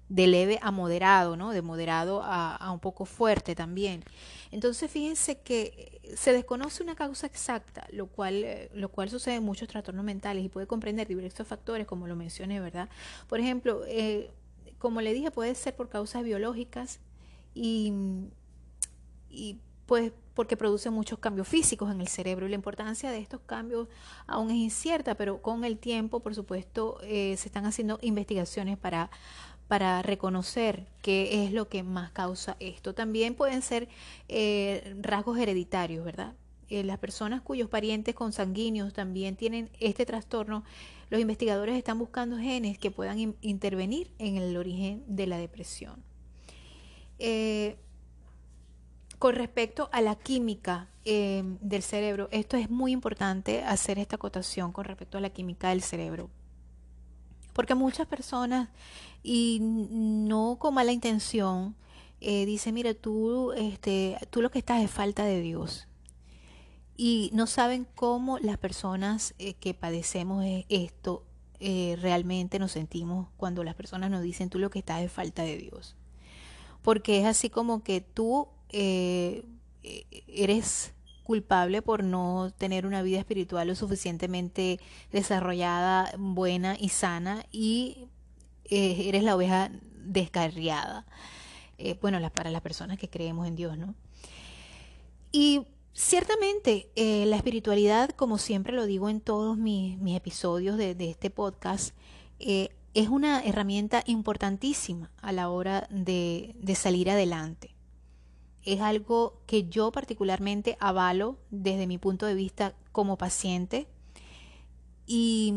de 0.09 0.27
leve 0.27 0.59
a 0.63 0.71
moderado, 0.71 1.37
¿no? 1.37 1.51
De 1.51 1.63
moderado 1.63 2.23
a, 2.23 2.71
un 2.73 2.81
poco 2.81 3.05
fuerte 3.05 3.55
también. 3.55 4.05
Entonces, 4.51 4.91
fíjense 4.91 5.41
que 5.41 6.01
se 6.17 6.33
desconoce 6.33 6.83
una 6.83 6.95
causa 6.95 7.27
exacta, 7.27 7.87
lo 7.91 8.07
cual, 8.07 8.45
eh, 8.45 8.71
lo 8.75 8.89
cual 8.91 9.11
sucede 9.11 9.37
en 9.37 9.43
muchos 9.43 9.69
trastornos 9.69 10.05
mentales 10.05 10.45
y 10.45 10.49
puede 10.49 10.67
comprender 10.67 11.09
diversos 11.09 11.47
factores, 11.47 11.87
como 11.87 12.07
lo 12.07 12.15
mencioné, 12.15 12.61
¿verdad? 12.61 12.89
Por 13.29 13.41
ejemplo, 13.41 13.83
eh, 13.87 14.31
como 14.79 15.01
le 15.01 15.13
dije, 15.13 15.31
puede 15.31 15.55
ser 15.55 15.75
por 15.75 15.89
causas 15.89 16.23
biológicas 16.23 17.01
y, 17.55 17.93
y 19.29 19.59
pues 19.87 20.13
porque 20.35 20.57
produce 20.57 20.91
muchos 20.91 21.19
cambios 21.19 21.49
físicos 21.49 21.91
en 21.91 22.01
el 22.01 22.09
cerebro 22.09 22.47
y 22.47 22.51
la 22.51 22.57
importancia 22.57 23.11
de 23.11 23.19
estos 23.19 23.41
cambios 23.47 23.89
aún 24.27 24.51
es 24.51 24.57
incierta, 24.57 25.15
pero 25.15 25.41
con 25.41 25.65
el 25.65 25.79
tiempo, 25.79 26.21
por 26.21 26.35
supuesto, 26.35 26.99
eh, 27.03 27.35
se 27.39 27.49
están 27.49 27.65
haciendo 27.65 27.99
investigaciones 28.03 28.77
para 28.77 29.11
para 29.69 30.03
reconocer 30.03 30.87
qué 31.03 31.45
es 31.45 31.53
lo 31.53 31.69
que 31.69 31.83
más 31.83 32.13
causa 32.13 32.57
esto. 32.61 32.95
También 32.95 33.35
pueden 33.35 33.63
ser 33.63 33.89
eh, 34.29 34.97
rasgos 35.01 35.39
hereditarios, 35.39 36.05
¿verdad? 36.05 36.35
Eh, 36.69 36.85
las 36.85 36.99
personas 36.99 37.43
cuyos 37.43 37.69
parientes 37.69 38.15
consanguíneos 38.15 38.93
también 38.93 39.37
tienen 39.37 39.71
este 39.81 40.07
trastorno, 40.07 40.65
los 41.11 41.21
investigadores 41.21 41.77
están 41.77 41.99
buscando 41.99 42.37
genes 42.39 42.79
que 42.79 42.91
puedan 42.91 43.37
intervenir 43.41 44.11
en 44.19 44.37
el 44.37 44.57
origen 44.57 45.05
de 45.07 45.27
la 45.27 45.39
depresión. 45.39 46.03
Eh, 47.19 47.77
con 49.19 49.35
respecto 49.35 49.89
a 49.93 50.01
la 50.01 50.17
química 50.17 50.89
del 51.05 51.83
cerebro, 51.83 52.29
esto 52.33 52.57
es 52.57 52.69
muy 52.69 52.91
importante 52.91 53.63
hacer 53.63 54.01
esta 54.01 54.17
acotación 54.17 54.73
con 54.73 54.85
respecto 54.85 55.19
a 55.19 55.21
la 55.21 55.31
química 55.31 55.69
del 55.69 55.81
cerebro. 55.81 56.29
Porque 57.57 57.75
muchas 57.75 58.07
personas, 58.07 58.69
y 59.23 59.61
no 59.63 60.59
con 60.59 60.75
mala 60.75 60.93
intención, 60.93 61.75
eh, 62.21 62.45
dicen, 62.45 62.75
mira, 62.75 62.93
tú, 62.93 63.53
este, 63.53 64.19
tú 64.29 64.43
lo 64.43 64.51
que 64.51 64.59
estás 64.59 64.83
es 64.85 64.91
falta 64.91 65.25
de 65.25 65.41
Dios. 65.41 65.89
Y 66.99 67.31
no 67.33 67.47
saben 67.47 67.87
cómo 67.95 68.39
las 68.41 68.59
personas 68.59 69.35
eh, 69.39 69.55
que 69.55 69.73
padecemos 69.73 70.45
esto 70.69 71.25
eh, 71.59 71.97
realmente 71.99 72.59
nos 72.59 72.73
sentimos 72.73 73.29
cuando 73.39 73.65
las 73.65 73.75
personas 73.75 74.11
nos 74.11 74.21
dicen, 74.21 74.51
tú 74.51 74.59
lo 74.59 74.69
que 74.69 74.81
estás 74.81 75.01
es 75.01 75.11
falta 75.11 75.43
de 75.43 75.57
Dios. 75.57 75.97
Porque 76.83 77.21
es 77.21 77.27
así 77.27 77.49
como 77.49 77.83
que 77.83 78.03
tú 78.03 78.49
eres 79.83 80.93
culpable 81.27 81.83
por 81.83 82.05
no 82.05 82.53
tener 82.57 82.87
una 82.87 83.03
vida 83.03 83.19
espiritual 83.19 83.69
lo 83.69 83.75
suficientemente 83.75 84.79
desarrollada, 85.11 86.13
buena 86.17 86.77
y 86.79 86.91
sana 86.91 87.45
y 87.51 88.07
eh, 88.65 89.09
eres 89.09 89.25
la 89.25 89.35
oveja 89.35 89.71
descarriada. 90.05 91.05
Eh, 91.79 91.99
bueno, 92.01 92.19
para 92.31 92.51
las 92.51 92.63
personas 92.63 92.97
que 92.97 93.11
creemos 93.11 93.47
en 93.47 93.57
Dios, 93.57 93.77
¿no? 93.77 93.95
Y 95.33 95.67
ciertamente 95.93 96.89
eh, 96.95 97.27
la 97.27 97.37
espiritualidad, 97.37 98.11
como 98.11 98.39
siempre 98.39 98.73
lo 98.73 98.87
digo 98.87 99.11
en 99.11 99.21
todos 99.21 99.59
mis, 99.59 99.99
episodios 100.17 100.79
de, 100.79 100.97
este 101.01 101.29
podcast, 101.29 101.95
es 102.39 103.09
una 103.09 103.43
herramienta 103.45 104.03
importantísima 104.07 105.11
a 105.21 105.33
la 105.33 105.51
hora 105.51 105.89
de 105.91 106.75
salir 106.77 107.11
adelante 107.11 107.76
es 108.67 108.81
algo 108.81 109.41
que 109.47 109.69
yo 109.69 109.93
particularmente 109.93 110.77
avalo 110.81 111.39
desde 111.51 111.87
mi 111.87 111.99
punto 111.99 112.27
de 112.27 112.35
vista 112.35 112.75
como 112.93 113.17
paciente 113.17 113.87
y, 115.07 115.55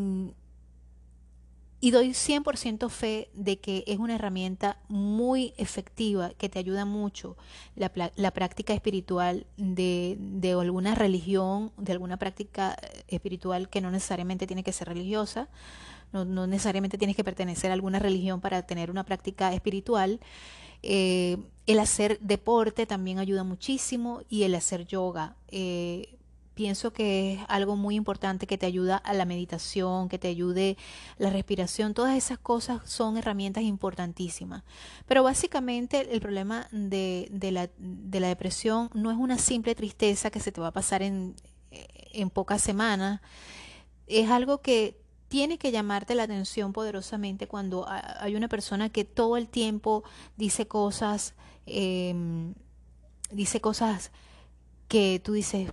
y 1.82 1.92
doy 1.92 2.10
100% 2.10 2.90
fe 2.90 3.30
de 3.34 3.60
que 3.60 3.84
es 3.88 3.98
una 3.98 4.16
herramienta 4.16 4.80
muy 4.88 5.54
efectiva 5.58 6.30
que 6.38 6.50
te 6.50 6.60
ayuda 6.60 6.86
mucho 6.86 7.36
la, 7.76 7.92
la 8.16 8.32
práctica 8.32 8.74
espiritual 8.74 9.48
de, 9.58 10.18
de, 10.20 10.52
alguna 10.52 10.94
religión, 10.94 11.72
de 11.78 11.92
alguna 11.92 12.18
práctica 12.18 12.78
espiritual 13.08 13.70
que 13.70 13.82
no 13.82 13.90
necesariamente 13.92 14.46
tiene 14.46 14.64
que 14.64 14.72
ser 14.72 14.88
religiosa, 14.88 15.50
no, 16.12 16.48
necesariamente 16.48 16.98
tienes 16.98 17.16
que 17.16 17.24
pertenecer 17.24 17.72
a 17.72 17.74
alguna 17.74 18.00
religión 18.00 18.42
para 18.42 18.64
tener 18.64 18.90
una 18.90 19.04
práctica 19.04 19.54
espiritual. 19.54 20.20
Eh, 20.84 21.38
el 21.66 21.80
hacer 21.80 22.20
deporte 22.20 22.86
también 22.86 23.20
ayuda 23.20 23.44
muchísimo 23.44 24.22
y 24.30 24.44
el 24.44 24.56
hacer 24.56 24.88
yoga. 24.88 25.36
Eh, 25.50 26.18
pienso 26.56 26.92
que 26.92 27.34
es 27.34 27.40
algo 27.48 27.76
muy 27.76 27.96
importante 27.96 28.48
que 28.48 28.58
te 28.58 28.66
ayuda 28.66 28.98
a 28.98 29.14
la 29.14 29.26
meditación, 29.26 30.10
que 30.10 30.20
te 30.20 30.28
ayude 30.28 30.78
la 31.18 31.30
respiración, 31.30 31.94
todas 31.94 32.18
esas 32.18 32.38
cosas 32.38 32.82
son 32.90 33.18
herramientas 33.18 33.64
importantísimas. 33.64 34.64
Pero 35.08 35.24
básicamente 35.24 36.14
el 36.14 36.20
problema 36.20 36.68
de, 36.72 37.30
la, 37.52 37.70
de 37.78 38.20
la, 38.20 38.28
depresión 38.28 38.90
no 38.94 39.12
es 39.12 39.18
una 39.18 39.38
simple 39.38 39.76
tristeza 39.76 40.32
que 40.32 40.40
se 40.40 40.52
te 40.52 40.60
va 40.60 40.68
a 40.68 40.74
pasar 40.74 41.02
en, 41.02 41.36
en 42.12 42.30
pocas 42.30 42.62
semanas, 42.62 43.22
es 44.08 44.30
algo 44.30 44.62
que 44.62 44.98
tiene 45.30 45.58
que 45.58 45.72
llamarte 45.72 46.16
la 46.16 46.24
atención 46.24 46.74
poderosamente 46.74 47.48
cuando 47.48 47.86
hay 47.88 48.36
una 48.36 48.50
persona 48.50 48.90
que 48.90 49.06
todo 49.06 49.38
el 49.38 49.48
tiempo 49.48 50.04
dice 50.38 50.68
cosas, 50.68 51.36
em, 51.66 52.56
dice 53.32 53.62
cosas 53.62 54.12
que 54.88 55.22
tú 55.24 55.34
dices, 55.34 55.72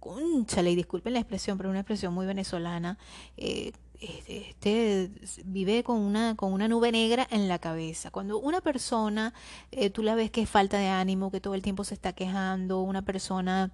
conchale, 0.00 0.70
y 0.70 0.76
disculpen 0.76 1.12
la 1.12 1.18
expresión, 1.20 1.58
pero 1.58 1.70
una 1.70 1.80
expresión 1.80 2.14
muy 2.14 2.24
venezolana, 2.24 2.98
eh, 3.36 3.72
este, 4.00 4.48
este, 4.58 5.42
vive 5.44 5.84
con 5.84 5.98
una, 5.98 6.34
con 6.36 6.52
una 6.52 6.66
nube 6.68 6.90
negra 6.92 7.26
en 7.30 7.48
la 7.48 7.58
cabeza. 7.58 8.10
Cuando 8.10 8.38
una 8.38 8.60
persona, 8.60 9.32
eh, 9.70 9.90
tú 9.90 10.02
la 10.02 10.14
ves 10.14 10.30
que 10.30 10.42
es 10.42 10.50
falta 10.50 10.78
de 10.78 10.88
ánimo, 10.88 11.30
que 11.30 11.40
todo 11.40 11.54
el 11.54 11.62
tiempo 11.62 11.84
se 11.84 11.94
está 11.94 12.12
quejando, 12.12 12.80
una 12.80 13.02
persona 13.02 13.70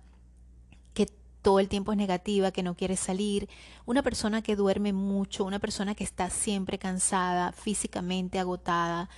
todo 1.43 1.61
el 1.61 1.69
tiempo 1.69 1.93
es 1.93 1.99
negativa, 1.99 2.51
que 2.51 2.63
no 2.63 2.75
quiere 2.75 2.97
salir, 2.97 3.49
una 3.87 4.03
persona 4.03 4.43
que 4.43 4.57
duerme 4.57 4.93
mucho, 4.93 5.45
una 5.45 5.59
persona 5.59 5.95
que 5.95 6.05
está 6.05 6.31
siempre 6.31 6.79
cansada, 6.79 7.53
físicamente 7.53 8.39
agotada, 8.39 9.09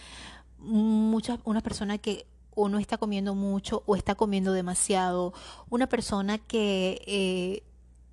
mucha, 0.58 1.38
una 1.44 1.60
persona 1.60 1.98
que 1.98 2.26
o 2.54 2.68
no 2.68 2.78
está 2.78 2.98
comiendo 2.98 3.34
mucho 3.34 3.82
o 3.86 3.96
está 3.96 4.14
comiendo 4.14 4.52
demasiado, 4.52 5.32
una 5.70 5.88
persona 5.88 6.38
que 6.38 7.02
eh, 7.06 7.62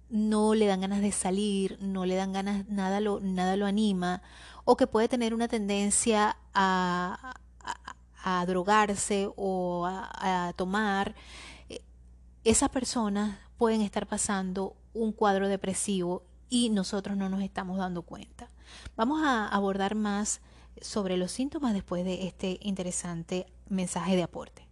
no 0.09 0.55
le 0.55 0.67
dan 0.67 0.81
ganas 0.81 1.01
de 1.01 1.11
salir, 1.11 1.77
no 1.81 2.05
le 2.05 2.15
dan 2.15 2.33
ganas, 2.33 2.67
nada 2.69 3.01
lo, 3.01 3.19
nada 3.19 3.57
lo 3.57 3.65
anima, 3.65 4.21
o 4.63 4.77
que 4.77 4.87
puede 4.87 5.09
tener 5.09 5.33
una 5.33 5.47
tendencia 5.47 6.37
a, 6.53 7.35
a, 8.23 8.45
drogarse 8.45 9.29
o 9.35 9.85
a, 9.85 10.47
a 10.47 10.53
tomar, 10.53 11.15
eh, 11.69 11.81
esas 12.43 12.69
personas 12.69 13.37
pueden 13.57 13.81
estar 13.81 14.07
pasando 14.07 14.75
un 14.93 15.11
cuadro 15.11 15.47
depresivo 15.47 16.23
y 16.49 16.69
nosotros 16.69 17.17
no 17.17 17.29
nos 17.29 17.41
estamos 17.41 17.77
dando 17.77 18.03
cuenta. 18.03 18.49
Vamos 18.95 19.21
a 19.23 19.47
abordar 19.47 19.95
más 19.95 20.41
sobre 20.81 21.17
los 21.17 21.31
síntomas 21.31 21.73
después 21.73 22.05
de 22.05 22.27
este 22.27 22.59
interesante 22.61 23.47
mensaje 23.67 24.15
de 24.15 24.23
aporte. 24.23 24.67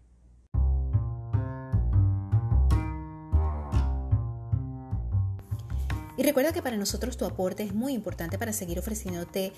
Y 6.17 6.23
recuerda 6.23 6.53
que 6.53 6.61
para 6.61 6.77
nosotros 6.77 7.17
tu 7.17 7.25
aporte 7.25 7.63
es 7.63 7.73
muy 7.73 7.93
importante 7.93 8.37
para 8.37 8.53
seguir 8.53 8.79
ofreciéndote 8.79 9.51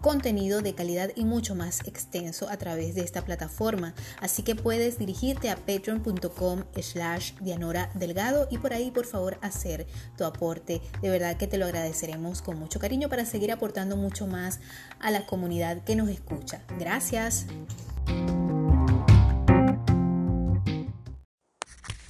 contenido 0.00 0.62
de 0.62 0.74
calidad 0.74 1.10
y 1.16 1.24
mucho 1.24 1.54
más 1.54 1.80
extenso 1.86 2.48
a 2.48 2.56
través 2.56 2.94
de 2.94 3.02
esta 3.02 3.24
plataforma. 3.24 3.94
Así 4.20 4.42
que 4.42 4.54
puedes 4.54 4.98
dirigirte 4.98 5.50
a 5.50 5.56
patreon.com 5.56 6.64
slash 6.80 7.32
Dianora 7.40 7.90
Delgado 7.94 8.48
y 8.50 8.58
por 8.58 8.72
ahí 8.72 8.90
por 8.90 9.06
favor 9.06 9.38
hacer 9.42 9.86
tu 10.16 10.24
aporte. 10.24 10.80
De 11.02 11.10
verdad 11.10 11.36
que 11.36 11.46
te 11.46 11.58
lo 11.58 11.66
agradeceremos 11.66 12.42
con 12.42 12.58
mucho 12.58 12.78
cariño 12.78 13.08
para 13.08 13.24
seguir 13.24 13.52
aportando 13.52 13.96
mucho 13.96 14.26
más 14.26 14.60
a 15.00 15.10
la 15.10 15.26
comunidad 15.26 15.82
que 15.84 15.96
nos 15.96 16.08
escucha. 16.08 16.62
Gracias. 16.78 17.46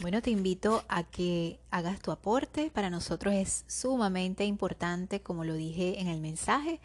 Bueno, 0.01 0.23
te 0.23 0.31
invito 0.31 0.85
a 0.89 1.03
que 1.03 1.61
hagas 1.71 2.01
tu 2.01 2.13
aporte. 2.13 2.71
Para 2.71 2.89
nosotros 2.89 3.35
es 3.35 3.65
sumamente 3.67 4.45
importante, 4.45 5.21
como 5.21 5.45
lo 5.45 5.55
dije 5.55 6.01
en 6.01 6.07
el 6.07 6.21
mensaje, 6.21 6.81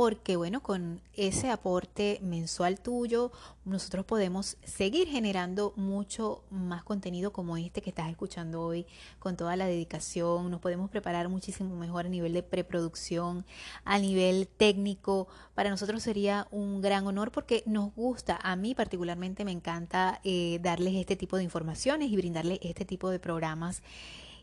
porque 0.00 0.36
bueno, 0.36 0.62
con 0.62 1.02
ese 1.12 1.50
aporte 1.50 2.20
mensual 2.22 2.80
tuyo, 2.80 3.32
nosotros 3.66 4.06
podemos 4.06 4.56
seguir 4.64 5.06
generando 5.08 5.74
mucho 5.76 6.42
más 6.48 6.84
contenido 6.84 7.34
como 7.34 7.58
este 7.58 7.82
que 7.82 7.90
estás 7.90 8.08
escuchando 8.08 8.62
hoy, 8.62 8.86
con 9.18 9.36
toda 9.36 9.56
la 9.56 9.66
dedicación, 9.66 10.50
nos 10.50 10.62
podemos 10.62 10.88
preparar 10.88 11.28
muchísimo 11.28 11.76
mejor 11.76 12.06
a 12.06 12.08
nivel 12.08 12.32
de 12.32 12.42
preproducción, 12.42 13.44
a 13.84 13.98
nivel 13.98 14.48
técnico. 14.48 15.28
Para 15.54 15.68
nosotros 15.68 16.02
sería 16.02 16.48
un 16.50 16.80
gran 16.80 17.06
honor 17.06 17.30
porque 17.30 17.62
nos 17.66 17.94
gusta, 17.94 18.38
a 18.42 18.56
mí 18.56 18.74
particularmente 18.74 19.44
me 19.44 19.52
encanta 19.52 20.22
eh, 20.24 20.60
darles 20.62 20.94
este 20.94 21.16
tipo 21.16 21.36
de 21.36 21.42
informaciones 21.42 22.10
y 22.10 22.16
brindarles 22.16 22.58
este 22.62 22.86
tipo 22.86 23.10
de 23.10 23.18
programas. 23.18 23.82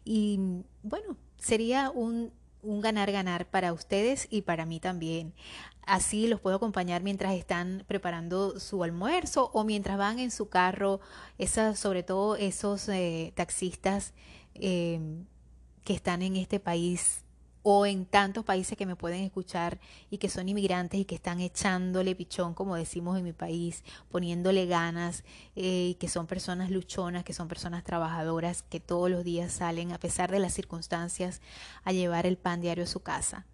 Y 0.06 0.39
bueno, 0.84 1.17
sería 1.39 1.89
un 1.89 2.32
un 2.62 2.82
ganar-ganar 2.82 3.50
para 3.50 3.74
ustedes 3.74 4.28
y 4.30 4.41
para 4.41 4.65
mí 4.65 4.80
también. 4.80 5.34
Así 5.86 6.28
los 6.28 6.41
puedo 6.41 6.58
acompañar 6.58 7.02
mientras 7.02 7.34
están 7.34 7.84
preparando 7.88 8.60
su 8.60 8.84
almuerzo 8.84 9.52
o 9.54 9.63
mientras 9.63 9.98
van 9.98 10.20
en 10.20 10.32
su 10.32 10.50
carro, 10.50 11.00
esas, 11.38 11.80
sobre 11.80 12.04
todo 12.04 12.36
esos 12.36 12.89
eh, 12.89 13.32
taxistas 13.36 14.13
eh, 14.56 15.00
que 15.84 15.93
están 15.93 16.22
en 16.22 16.36
este 16.36 16.60
país 16.60 17.24
o 17.63 17.86
en 17.86 18.06
tantos 18.06 18.46
países 18.46 18.78
que 18.78 18.86
me 18.86 18.96
pueden 18.96 19.24
escuchar 19.24 19.80
y 20.10 20.17
que 20.17 20.30
son 20.30 20.48
inmigrantes 20.48 21.00
y 21.00 21.06
que 21.06 21.15
están 21.15 21.39
echándole 21.39 22.15
pichón, 22.15 22.54
como 22.54 22.76
decimos 22.76 23.17
en 23.17 23.24
mi 23.24 23.34
país, 23.34 23.84
poniéndole 24.10 24.65
ganas, 24.65 25.24
eh, 25.56 25.96
que 26.00 26.08
son 26.08 26.28
personas 26.28 26.72
luchonas, 26.72 27.24
que 27.24 27.34
son 27.34 27.48
personas 27.48 27.84
trabajadoras, 27.84 28.63
que 28.63 28.80
todos 28.80 29.10
los 29.10 29.24
días 29.24 29.52
salen, 29.52 29.91
a 29.91 30.00
pesar 30.00 30.32
de 30.32 30.39
las 30.39 30.54
circunstancias, 30.54 31.41
a 31.84 31.91
llevar 31.91 32.26
el 32.26 32.38
pan 32.38 32.62
diario 32.62 32.86
a 32.86 32.88
su 32.88 33.02
casa. 33.02 33.46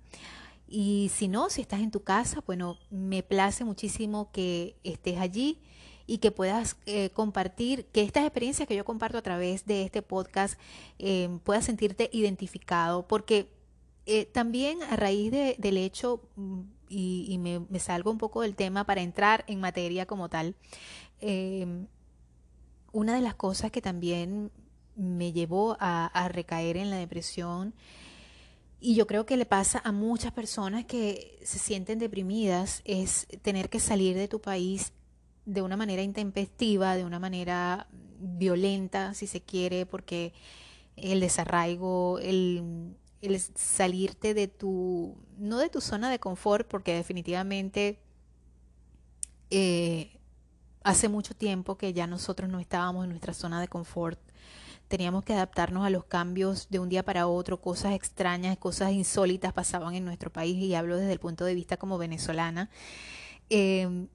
Y 0.68 1.12
si 1.14 1.28
no, 1.28 1.50
si 1.50 1.62
estás 1.62 1.82
en 1.82 1.92
tu 1.92 2.04
casa, 2.04 2.44
bueno, 2.46 2.80
me 2.90 3.22
place 3.22 3.64
muchísimo 3.64 4.32
que 4.32 4.76
estés 4.84 5.20
allí 5.20 5.60
y 6.08 6.18
que 6.18 6.32
puedas 6.32 6.78
eh, 6.86 7.10
compartir, 7.12 7.86
que 7.88 8.02
estas 8.02 8.24
experiencias 8.24 8.68
que 8.68 8.76
yo 8.76 8.84
comparto 8.84 9.18
a 9.18 9.22
través 9.22 9.66
de 9.66 9.84
este 9.84 10.02
podcast 10.02 10.60
eh, 11.00 11.30
puedas 11.44 11.66
sentirte 11.66 12.10
identificado, 12.12 13.08
porque 13.08 13.50
eh, 14.06 14.26
también 14.26 14.84
a 14.84 14.96
raíz 14.96 15.32
de, 15.32 15.56
del 15.60 15.78
hecho, 15.78 16.22
mm, 16.36 16.62
y, 16.90 17.38
me, 17.40 17.80
salgo 17.80 18.12
un 18.12 18.18
poco 18.18 18.42
del 18.42 18.56
tema 18.56 18.86
para 18.86 19.02
entrar 19.02 19.44
en 19.48 19.60
materia 19.60 20.06
como 20.06 20.30
tal, 20.30 20.56
em, 21.22 21.88
una 22.92 23.16
de 23.16 23.22
las 23.22 23.34
cosas 23.36 23.72
que 23.72 23.82
también 23.82 24.52
me 24.96 25.32
llevó 25.34 25.76
a, 25.80 26.06
a, 26.08 26.28
recaer 26.28 26.78
en 26.78 26.90
la 26.92 26.98
depresión, 26.98 27.74
y 28.80 28.96
yo 28.96 29.08
creo 29.08 29.26
que 29.26 29.38
le 29.38 29.46
pasa 29.46 29.82
a 29.84 29.92
muchas 29.92 30.34
personas 30.34 30.86
que 30.86 31.40
se 31.44 31.58
sienten 31.58 32.00
deprimidas, 32.00 32.82
es 32.86 33.28
tener 33.42 33.70
que 33.70 33.80
salir 33.80 34.16
de 34.16 34.28
tu 34.28 34.42
país 34.42 34.94
de 35.46 35.62
una 35.62 35.78
manera 35.78 36.04
intempestiva, 36.04 36.96
de 36.96 37.06
una 37.06 37.20
manera 37.20 37.88
violenta, 38.20 39.14
si 39.14 39.26
se 39.28 39.42
quiere, 39.42 39.86
porque 39.86 40.34
el 40.96 41.22
desarraigo, 41.22 42.20
el 42.20 42.96
el 43.24 43.40
salirte 43.40 44.34
de 44.34 44.48
tu, 44.48 45.16
no 45.38 45.58
de 45.58 45.70
tu 45.70 45.82
zona 45.82 46.10
de 46.12 46.20
confort, 46.20 46.68
porque 46.68 46.94
definitivamente 46.94 48.00
eh, 49.50 50.20
hace 50.84 51.10
mucho 51.10 51.34
tiempo 51.34 51.78
que 51.78 51.94
ya 51.94 52.06
nosotros 52.08 52.50
no 52.50 52.60
estábamos 52.60 53.06
en 53.06 53.12
nuestra 53.12 53.34
zona 53.34 53.62
de 53.62 53.68
confort. 53.68 54.20
Teníamos 54.88 55.24
que 55.24 55.34
adaptarnos 55.34 55.86
a 55.86 55.90
los 55.90 56.04
cambios 56.06 56.70
de 56.70 56.80
un 56.80 56.90
día 56.90 57.04
para 57.04 57.28
otro, 57.28 57.62
cosas 57.62 57.94
extrañas, 57.94 58.58
cosas 58.58 58.92
insólitas 58.92 59.54
pasaban 59.54 59.96
en 59.96 60.06
nuestro 60.06 60.32
país 60.32 60.58
y 60.58 60.76
hablo 60.76 60.98
desde 60.98 61.14
el 61.14 61.20
punto 61.20 61.46
de 61.46 61.56
vista 61.56 61.78
como 61.78 61.98
venezolana. 61.98 62.70
Eh, 63.50 64.08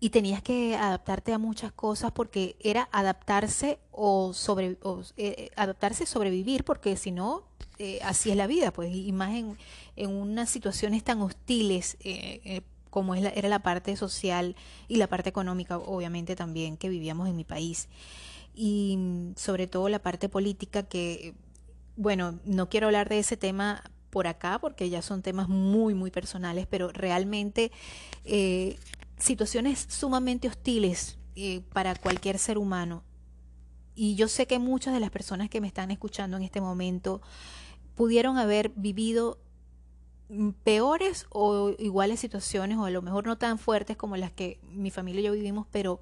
y 0.00 0.10
tenías 0.10 0.42
que 0.42 0.74
adaptarte 0.76 1.34
a 1.34 1.38
muchas 1.38 1.72
cosas 1.72 2.10
porque 2.10 2.56
era 2.58 2.88
adaptarse 2.90 3.78
o, 3.92 4.32
sobre, 4.32 4.78
eh, 5.18 5.50
adaptarse 5.56 6.06
sobrevivir 6.06 6.64
porque 6.64 6.96
si 6.96 7.12
no 7.12 7.44
eh, 7.78 8.00
así 8.02 8.30
es 8.30 8.36
la 8.36 8.46
vida 8.46 8.72
pues 8.72 8.94
y 8.94 9.12
más 9.12 9.34
en, 9.34 9.58
en 9.96 10.10
unas 10.10 10.48
situaciones 10.48 11.04
tan 11.04 11.20
hostiles 11.20 11.98
eh, 12.00 12.62
como 12.88 13.14
es 13.14 13.22
era 13.36 13.48
la 13.50 13.60
parte 13.60 13.94
social 13.94 14.56
y 14.88 14.96
la 14.96 15.06
parte 15.06 15.28
económica 15.28 15.76
obviamente 15.76 16.34
también 16.34 16.78
que 16.78 16.88
vivíamos 16.88 17.28
en 17.28 17.36
mi 17.36 17.44
país. 17.44 17.88
Y 18.54 18.98
sobre 19.36 19.68
todo 19.68 19.88
la 19.88 20.00
parte 20.00 20.28
política 20.28 20.82
que 20.82 21.34
bueno 21.96 22.40
no 22.44 22.68
quiero 22.70 22.86
hablar 22.86 23.08
de 23.08 23.18
ese 23.18 23.36
tema 23.36 23.84
por 24.08 24.26
acá 24.26 24.58
porque 24.58 24.90
ya 24.90 25.02
son 25.02 25.22
temas 25.22 25.48
muy 25.48 25.94
muy 25.94 26.10
personales 26.10 26.66
pero 26.68 26.88
realmente 26.88 27.70
situaciones 29.20 29.86
sumamente 29.88 30.48
hostiles 30.48 31.18
eh, 31.36 31.62
para 31.72 31.94
cualquier 31.94 32.38
ser 32.38 32.58
humano. 32.58 33.04
Y 33.94 34.14
yo 34.14 34.28
sé 34.28 34.46
que 34.46 34.58
muchas 34.58 34.94
de 34.94 35.00
las 35.00 35.10
personas 35.10 35.48
que 35.48 35.60
me 35.60 35.66
están 35.66 35.90
escuchando 35.90 36.36
en 36.36 36.42
este 36.42 36.60
momento 36.60 37.20
pudieron 37.94 38.38
haber 38.38 38.70
vivido 38.70 39.38
peores 40.62 41.26
o 41.30 41.70
iguales 41.78 42.20
situaciones, 42.20 42.78
o 42.78 42.84
a 42.84 42.90
lo 42.90 43.02
mejor 43.02 43.26
no 43.26 43.36
tan 43.36 43.58
fuertes 43.58 43.96
como 43.96 44.16
las 44.16 44.30
que 44.30 44.60
mi 44.72 44.90
familia 44.90 45.20
y 45.20 45.24
yo 45.24 45.32
vivimos, 45.32 45.66
pero 45.70 46.00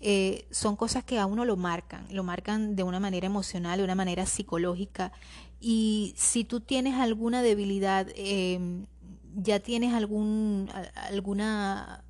eh, 0.00 0.46
son 0.50 0.76
cosas 0.76 1.04
que 1.04 1.18
a 1.18 1.26
uno 1.26 1.44
lo 1.44 1.56
marcan, 1.56 2.06
lo 2.10 2.22
marcan 2.22 2.74
de 2.74 2.84
una 2.84 3.00
manera 3.00 3.26
emocional, 3.26 3.78
de 3.78 3.84
una 3.84 3.94
manera 3.94 4.24
psicológica. 4.24 5.12
Y 5.60 6.14
si 6.16 6.44
tú 6.44 6.60
tienes 6.60 6.94
alguna 6.94 7.42
debilidad, 7.42 8.06
em, 8.14 8.86
ya 9.34 9.60
tienes 9.60 9.92
algún, 9.92 10.70
alguna, 10.94 12.04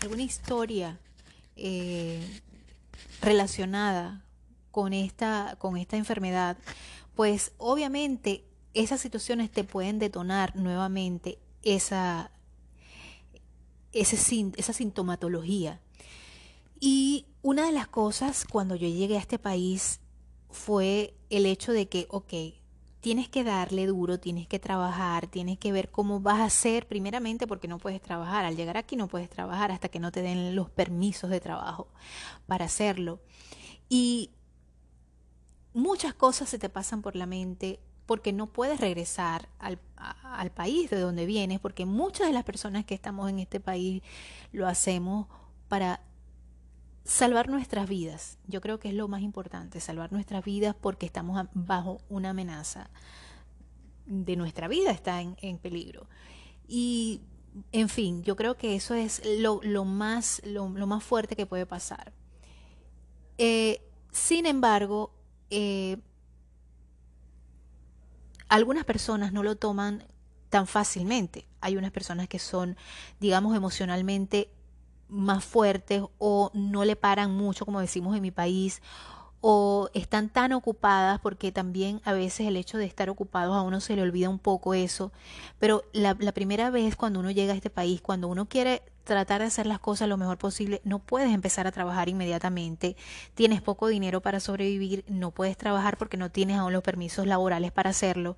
alguna 0.00 0.22
historia 0.22 0.98
eh, 1.56 2.20
relacionada 3.20 4.24
con 4.70 4.92
esta, 4.92 5.56
con 5.58 5.76
esta 5.76 5.96
enfermedad, 5.96 6.56
pues 7.14 7.52
obviamente 7.58 8.44
esas 8.72 9.00
situaciones 9.00 9.50
te 9.50 9.64
pueden 9.64 9.98
detonar 9.98 10.56
nuevamente 10.56 11.38
esa, 11.62 12.30
esa 13.92 14.72
sintomatología. 14.72 15.80
Y 16.78 17.26
una 17.42 17.66
de 17.66 17.72
las 17.72 17.88
cosas 17.88 18.44
cuando 18.50 18.76
yo 18.76 18.88
llegué 18.88 19.16
a 19.16 19.20
este 19.20 19.38
país 19.38 20.00
fue 20.50 21.14
el 21.28 21.46
hecho 21.46 21.72
de 21.72 21.88
que, 21.88 22.06
ok, 22.08 22.32
tienes 23.00 23.28
que 23.28 23.44
darle 23.44 23.86
duro, 23.86 24.20
tienes 24.20 24.46
que 24.46 24.58
trabajar, 24.58 25.26
tienes 25.26 25.58
que 25.58 25.72
ver 25.72 25.90
cómo 25.90 26.20
vas 26.20 26.40
a 26.40 26.44
hacer, 26.44 26.86
primeramente 26.86 27.46
porque 27.46 27.68
no 27.68 27.78
puedes 27.78 28.00
trabajar, 28.00 28.44
al 28.44 28.56
llegar 28.56 28.76
aquí 28.76 28.96
no 28.96 29.08
puedes 29.08 29.30
trabajar 29.30 29.72
hasta 29.72 29.88
que 29.88 29.98
no 29.98 30.12
te 30.12 30.22
den 30.22 30.54
los 30.54 30.70
permisos 30.70 31.30
de 31.30 31.40
trabajo 31.40 31.88
para 32.46 32.66
hacerlo. 32.66 33.20
Y 33.88 34.30
muchas 35.72 36.14
cosas 36.14 36.48
se 36.48 36.58
te 36.58 36.68
pasan 36.68 37.02
por 37.02 37.16
la 37.16 37.26
mente 37.26 37.80
porque 38.06 38.32
no 38.32 38.46
puedes 38.46 38.80
regresar 38.80 39.48
al, 39.58 39.78
al 39.96 40.50
país 40.50 40.90
de 40.90 41.00
donde 41.00 41.26
vienes, 41.26 41.60
porque 41.60 41.86
muchas 41.86 42.26
de 42.26 42.32
las 42.32 42.44
personas 42.44 42.84
que 42.84 42.94
estamos 42.94 43.30
en 43.30 43.38
este 43.38 43.60
país 43.60 44.02
lo 44.52 44.66
hacemos 44.66 45.26
para 45.68 46.00
salvar 47.04 47.48
nuestras 47.48 47.88
vidas. 47.88 48.38
Yo 48.46 48.60
creo 48.60 48.78
que 48.78 48.88
es 48.88 48.94
lo 48.94 49.08
más 49.08 49.22
importante, 49.22 49.80
salvar 49.80 50.12
nuestras 50.12 50.44
vidas 50.44 50.74
porque 50.80 51.06
estamos 51.06 51.46
bajo 51.54 52.00
una 52.08 52.30
amenaza 52.30 52.90
de 54.06 54.36
nuestra 54.36 54.68
vida 54.68 54.90
está 54.90 55.20
en, 55.20 55.58
peligro. 55.58 56.08
Y, 56.66 57.22
en 57.72 57.88
fin, 57.88 58.22
yo 58.22 58.36
creo 58.36 58.56
que 58.56 58.74
eso 58.74 58.94
es 58.94 59.22
lo, 59.24 59.84
más, 59.84 60.42
lo, 60.44 60.68
más 60.68 61.04
fuerte 61.04 61.36
que 61.36 61.46
puede 61.46 61.64
pasar. 61.64 62.12
Eh, 63.38 63.82
sin 64.10 64.46
embargo, 64.46 65.14
eh, 65.48 65.96
algunas 68.48 68.84
personas 68.84 69.32
no 69.32 69.42
lo 69.42 69.56
toman 69.56 70.04
tan 70.48 70.66
fácilmente. 70.66 71.46
Hay 71.60 71.76
unas 71.76 71.92
personas 71.92 72.28
que 72.28 72.40
son, 72.40 72.76
digamos, 73.20 73.56
emocionalmente 73.56 74.50
más 75.10 75.44
fuertes 75.44 76.02
o 76.18 76.50
no 76.54 76.84
le 76.84 76.96
paran 76.96 77.30
mucho, 77.32 77.66
como 77.66 77.80
decimos 77.80 78.16
en 78.16 78.22
mi 78.22 78.30
país, 78.30 78.80
o 79.40 79.88
están 79.94 80.28
tan 80.28 80.52
ocupadas 80.52 81.18
porque 81.20 81.50
también 81.50 82.00
a 82.04 82.12
veces 82.12 82.46
el 82.46 82.56
hecho 82.56 82.78
de 82.78 82.84
estar 82.84 83.08
ocupados 83.08 83.56
a 83.56 83.62
uno 83.62 83.80
se 83.80 83.96
le 83.96 84.02
olvida 84.02 84.28
un 84.28 84.38
poco 84.38 84.74
eso, 84.74 85.12
pero 85.58 85.84
la, 85.92 86.14
primera 86.32 86.70
vez 86.70 86.96
cuando 86.96 87.20
uno 87.20 87.30
llega 87.30 87.54
a 87.54 87.56
este 87.56 87.70
país, 87.70 88.02
cuando 88.02 88.28
uno 88.28 88.46
quiere 88.46 88.82
tratar 89.04 89.40
de 89.40 89.46
hacer 89.46 89.66
las 89.66 89.80
cosas 89.80 90.08
lo 90.08 90.18
mejor 90.18 90.36
posible, 90.36 90.82
no 90.84 90.98
puedes 90.98 91.32
empezar 91.32 91.66
a 91.66 91.72
trabajar 91.72 92.08
inmediatamente, 92.08 92.96
tienes 93.34 93.62
poco 93.62 93.88
dinero 93.88 94.20
para 94.20 94.40
sobrevivir, 94.40 95.04
no 95.08 95.30
puedes 95.30 95.56
trabajar 95.56 95.96
porque 95.96 96.18
no 96.18 96.30
tienes 96.30 96.58
aún 96.58 96.74
los 96.74 96.82
permisos 96.82 97.26
laborales 97.26 97.72
para 97.72 97.90
hacerlo 97.90 98.36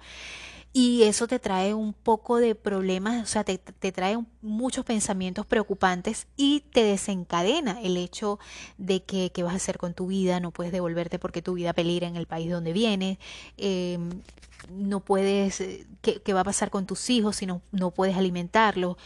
y 0.73 1.03
eso 1.03 1.27
te 1.29 1.39
trae 1.39 1.75
un 1.75 1.93
poco 1.93 2.39
de 2.39 2.55
problemas, 2.55 3.23
o 3.23 3.27
sea, 3.27 3.45
te, 3.45 3.59
trae 3.59 4.19
muchos 4.41 4.85
pensamientos 4.87 5.45
preocupantes 5.45 6.27
y 6.37 6.61
te 6.73 6.83
desencadena 6.83 7.81
el 7.83 7.99
hecho 7.99 8.39
de 8.79 9.03
que 9.03 9.31
qué 9.33 9.43
vas 9.43 9.53
a 9.53 9.57
hacer 9.57 9.77
con 9.77 9.93
tu 9.93 10.07
vida, 10.07 10.41
no 10.41 10.51
puedes 10.51 10.73
devolverte 10.73 11.19
porque 11.19 11.43
tu 11.43 11.55
vida 11.55 11.75
peligra 11.75 12.09
en 12.09 12.17
el 12.17 12.27
país 12.27 12.51
donde 12.51 12.73
vienes, 12.73 13.19
em, 13.59 14.23
no 14.71 15.01
puedes, 15.01 15.61
eh, 15.61 15.87
¿qué, 16.01 16.23
¿qué, 16.23 16.33
va 16.33 16.41
a 16.41 16.45
pasar 16.45 16.71
con 16.71 16.87
tus 16.87 17.11
hijos 17.11 17.37
si 17.37 17.47
no, 17.47 17.61
no 17.71 17.91
puedes 17.91 18.17
alimentarlos? 18.17 18.97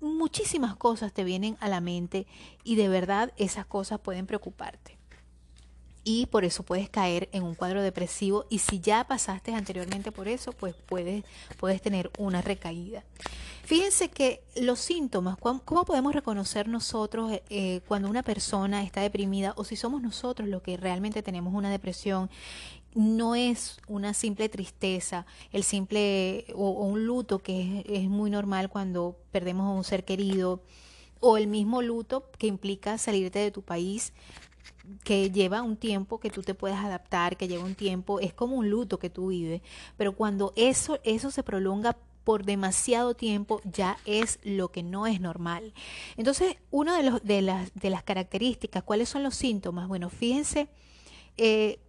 Muchísimas 0.00 0.76
cosas 0.76 1.12
te 1.12 1.24
vienen 1.24 1.58
a 1.60 1.68
la 1.68 1.82
mente 1.82 2.26
y 2.64 2.76
de 2.76 2.88
verdad 2.88 3.32
esas 3.36 3.66
cosas 3.66 4.00
pueden 4.00 4.26
preocuparte 4.26 4.99
y 6.04 6.26
por 6.26 6.44
eso 6.44 6.62
puedes 6.62 6.88
caer 6.88 7.28
en 7.32 7.42
un 7.42 7.54
cuadro 7.54 7.82
depresivo 7.82 8.46
y 8.48 8.58
si 8.58 8.80
ya 8.80 9.04
pasaste 9.04 9.54
anteriormente 9.54 10.12
por 10.12 10.28
eso, 10.28 10.52
pues 10.52 10.74
puedes, 10.86 11.24
puedes 11.58 11.82
tener 11.82 12.10
una 12.18 12.40
recaída. 12.42 13.04
Fíjense 13.64 14.08
que 14.08 14.42
los 14.56 14.80
síntomas, 14.80 15.36
¿cómo, 15.38 15.84
podemos 15.84 16.12
reconocer 16.12 16.66
nosotros 16.66 17.32
eh, 17.50 17.82
cuando 17.86 18.08
una 18.08 18.24
persona 18.24 18.82
está 18.82 19.00
deprimida 19.00 19.52
o 19.56 19.62
si 19.62 19.76
somos 19.76 20.02
nosotros 20.02 20.48
los 20.48 20.62
que 20.62 20.76
realmente 20.76 21.22
tenemos 21.22 21.54
una 21.54 21.70
depresión? 21.70 22.30
No 22.94 23.36
es 23.36 23.78
una 23.86 24.14
simple 24.14 24.48
tristeza, 24.48 25.24
el 25.52 25.62
simple 25.62 26.46
o, 26.54 26.70
un 26.70 27.06
luto 27.06 27.38
que 27.38 27.84
es 27.86 28.08
muy 28.08 28.30
normal 28.30 28.70
cuando 28.70 29.16
perdemos 29.30 29.66
a 29.66 29.70
un 29.70 29.84
ser 29.84 30.04
querido 30.04 30.64
o 31.20 31.36
el 31.36 31.46
mismo 31.46 31.82
luto 31.82 32.28
que 32.38 32.48
implica 32.48 32.98
salirte 32.98 33.38
de 33.38 33.52
tu 33.52 33.62
país 33.62 34.12
que 35.04 35.30
lleva 35.30 35.62
un 35.62 35.76
tiempo 35.76 36.20
que 36.20 36.30
tú 36.30 36.42
te 36.42 36.54
puedes 36.54 36.78
adaptar, 36.78 37.36
que 37.36 37.48
lleva 37.48 37.64
un 37.64 37.74
tiempo, 37.74 38.20
es 38.20 38.32
como 38.32 38.56
un 38.56 38.70
luto 38.70 38.98
que 38.98 39.10
tú 39.10 39.28
vives, 39.28 39.62
pero 39.96 40.14
cuando 40.14 40.52
eso, 40.56 40.98
eso 41.04 41.30
se 41.30 41.42
prolonga 41.42 41.96
por 42.24 42.44
demasiado 42.44 43.14
tiempo 43.14 43.60
ya 43.64 43.96
es 44.04 44.38
lo 44.42 44.70
que 44.70 44.82
no 44.82 45.06
es 45.06 45.20
normal. 45.20 45.72
Entonces, 46.16 46.56
una 46.70 46.96
de, 46.96 47.10
los, 47.10 47.24
de, 47.24 47.42
las, 47.42 47.74
de 47.74 47.90
las 47.90 48.02
características, 48.02 48.82
¿cuáles 48.82 49.08
son 49.08 49.22
los 49.22 49.34
síntomas? 49.34 49.88
Bueno, 49.88 50.10
fíjense, 50.10 50.68
eh, 51.36 51.80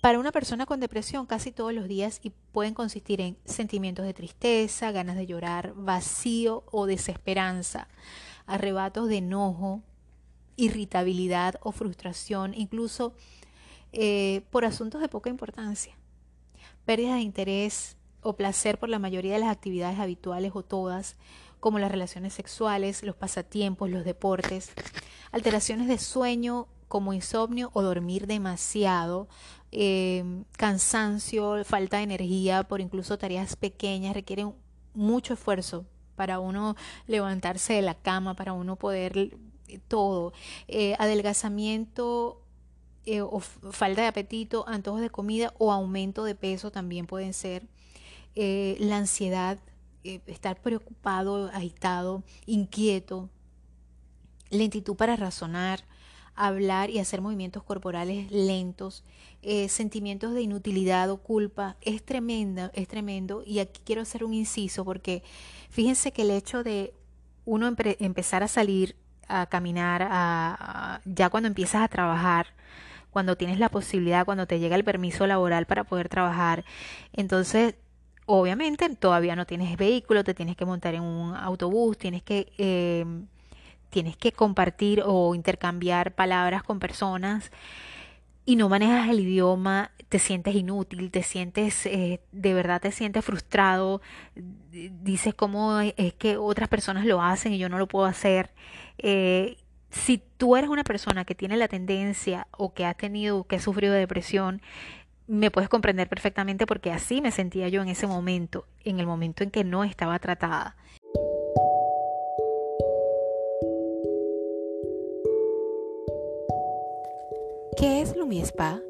para 0.00 0.18
una 0.18 0.30
persona 0.30 0.66
con 0.66 0.80
depresión 0.80 1.26
casi 1.26 1.50
todos 1.50 1.72
los 1.72 1.88
días 1.88 2.20
y 2.22 2.30
pueden 2.52 2.74
consistir 2.74 3.20
en 3.20 3.36
sentimientos 3.44 4.06
de 4.06 4.14
tristeza, 4.14 4.92
ganas 4.92 5.16
de 5.16 5.26
llorar, 5.26 5.74
vacío 5.74 6.64
o 6.70 6.86
desesperanza, 6.86 7.88
arrebatos 8.46 9.08
de 9.08 9.16
enojo, 9.16 9.82
irritabilidad 10.58 11.54
o 11.62 11.72
frustración, 11.72 12.52
incluso 12.52 13.14
eh, 13.92 14.42
por 14.50 14.66
asuntos 14.66 15.00
de 15.00 15.08
poca 15.08 15.30
importancia, 15.30 15.96
pérdida 16.84 17.14
de 17.14 17.22
interés 17.22 17.96
o 18.20 18.34
placer 18.34 18.78
por 18.78 18.90
la 18.90 18.98
mayoría 18.98 19.32
de 19.32 19.38
las 19.38 19.50
actividades 19.50 19.98
habituales 19.98 20.52
o 20.54 20.62
todas, 20.62 21.16
como 21.60 21.78
las 21.78 21.90
relaciones 21.90 22.34
sexuales, 22.34 23.02
los 23.02 23.16
pasatiempos, 23.16 23.88
los 23.88 24.04
deportes, 24.04 24.72
alteraciones 25.32 25.88
de 25.88 25.98
sueño 25.98 26.66
como 26.88 27.12
insomnio 27.12 27.70
o 27.72 27.82
dormir 27.82 28.26
demasiado, 28.26 29.28
eh, 29.70 30.24
cansancio, 30.56 31.64
falta 31.64 31.98
de 31.98 32.04
energía 32.04 32.64
por 32.64 32.80
incluso 32.80 33.16
tareas 33.16 33.56
pequeñas, 33.56 34.14
requieren 34.14 34.54
mucho 34.94 35.34
esfuerzo 35.34 35.86
para 36.16 36.40
uno 36.40 36.74
levantarse 37.06 37.74
de 37.74 37.82
la 37.82 37.94
cama, 37.94 38.34
para 38.34 38.52
uno 38.52 38.76
poder 38.76 39.38
todo, 39.76 40.32
eh, 40.66 40.94
adelgazamiento 40.98 42.40
eh, 43.04 43.22
o 43.22 43.40
falta 43.40 44.02
de 44.02 44.08
apetito, 44.08 44.64
antojos 44.68 45.00
de 45.00 45.10
comida 45.10 45.54
o 45.58 45.72
aumento 45.72 46.24
de 46.24 46.34
peso 46.34 46.70
también 46.70 47.06
pueden 47.06 47.32
ser, 47.32 47.66
eh, 48.34 48.76
la 48.80 48.98
ansiedad, 48.98 49.58
estar 50.04 50.60
preocupado, 50.60 51.50
agitado, 51.52 52.22
inquieto, 52.46 53.28
lentitud 54.50 54.96
para 54.96 55.16
razonar, 55.16 55.84
hablar 56.34 56.88
y 56.88 56.98
hacer 56.98 57.20
movimientos 57.20 57.62
corporales 57.62 58.30
lentos, 58.30 59.04
sentimientos 59.68 60.34
de 60.34 60.42
inutilidad 60.42 61.10
o 61.10 61.18
culpa, 61.18 61.76
es 61.80 62.02
tremenda, 62.02 62.70
es 62.74 62.88
tremendo. 62.88 63.42
Y 63.44 63.58
aquí 63.58 63.82
quiero 63.84 64.02
hacer 64.02 64.24
un 64.24 64.32
inciso 64.32 64.84
porque 64.84 65.22
fíjense 65.68 66.12
que 66.12 66.22
el 66.22 66.30
hecho 66.30 66.62
de 66.62 66.94
uno 67.48 67.74
empezar 67.98 68.42
a 68.42 68.48
salir 68.48 68.94
a 69.28 69.46
caminar, 69.46 70.06
a, 70.10 71.00
ya 71.04 71.30
cuando 71.30 71.48
empiezas 71.48 71.82
a 71.82 71.88
trabajar, 71.88 72.48
cuando 73.10 73.36
tienes 73.36 73.58
la 73.58 73.68
posibilidad, 73.68 74.24
cuando 74.24 74.46
te 74.46 74.58
llega 74.58 74.76
el 74.76 74.84
permiso 74.84 75.26
laboral 75.26 75.66
para 75.66 75.84
poder 75.84 76.08
trabajar, 76.08 76.64
entonces 77.12 77.74
obviamente 78.26 78.88
todavía 78.96 79.36
no 79.36 79.46
tienes 79.46 79.76
vehículo, 79.76 80.24
te 80.24 80.34
tienes 80.34 80.56
que 80.56 80.64
montar 80.64 80.94
en 80.94 81.02
un 81.02 81.34
autobús, 81.34 81.96
tienes 81.98 82.22
que, 82.22 82.52
eh, 82.58 83.04
tienes 83.90 84.16
que 84.16 84.32
compartir 84.32 85.02
o 85.04 85.34
intercambiar 85.34 86.14
palabras 86.14 86.62
con 86.62 86.78
personas 86.78 87.50
y 88.48 88.56
no 88.56 88.70
manejas 88.70 89.10
el 89.10 89.20
idioma, 89.20 89.90
te 90.08 90.18
sientes 90.18 90.54
inútil, 90.54 91.10
te 91.10 91.22
sientes, 91.22 91.84
eh, 91.84 92.22
de 92.32 92.54
verdad 92.54 92.80
te 92.80 92.92
sientes 92.92 93.22
frustrado, 93.22 94.00
dices 94.72 95.34
cómo 95.34 95.80
es 95.80 96.14
que 96.14 96.38
otras 96.38 96.70
personas 96.70 97.04
lo 97.04 97.20
hacen 97.20 97.52
y 97.52 97.58
yo 97.58 97.68
no 97.68 97.76
lo 97.76 97.86
puedo 97.86 98.06
hacer. 98.06 98.54
Eh, 98.96 99.58
si 99.90 100.22
tú 100.38 100.56
eres 100.56 100.70
una 100.70 100.82
persona 100.82 101.26
que 101.26 101.34
tiene 101.34 101.58
la 101.58 101.68
tendencia 101.68 102.46
o 102.52 102.72
que 102.72 102.86
ha 102.86 102.94
tenido, 102.94 103.44
que 103.44 103.56
ha 103.56 103.60
sufrido 103.60 103.92
depresión, 103.92 104.62
me 105.26 105.50
puedes 105.50 105.68
comprender 105.68 106.08
perfectamente 106.08 106.64
porque 106.64 106.90
así 106.90 107.20
me 107.20 107.32
sentía 107.32 107.68
yo 107.68 107.82
en 107.82 107.88
ese 107.88 108.06
momento, 108.06 108.64
en 108.82 108.98
el 108.98 109.06
momento 109.06 109.44
en 109.44 109.50
que 109.50 109.62
no 109.62 109.84
estaba 109.84 110.18
tratada. 110.20 110.74
¿Qué 117.78 118.00
es 118.00 118.16
LumiSpa? 118.16 118.82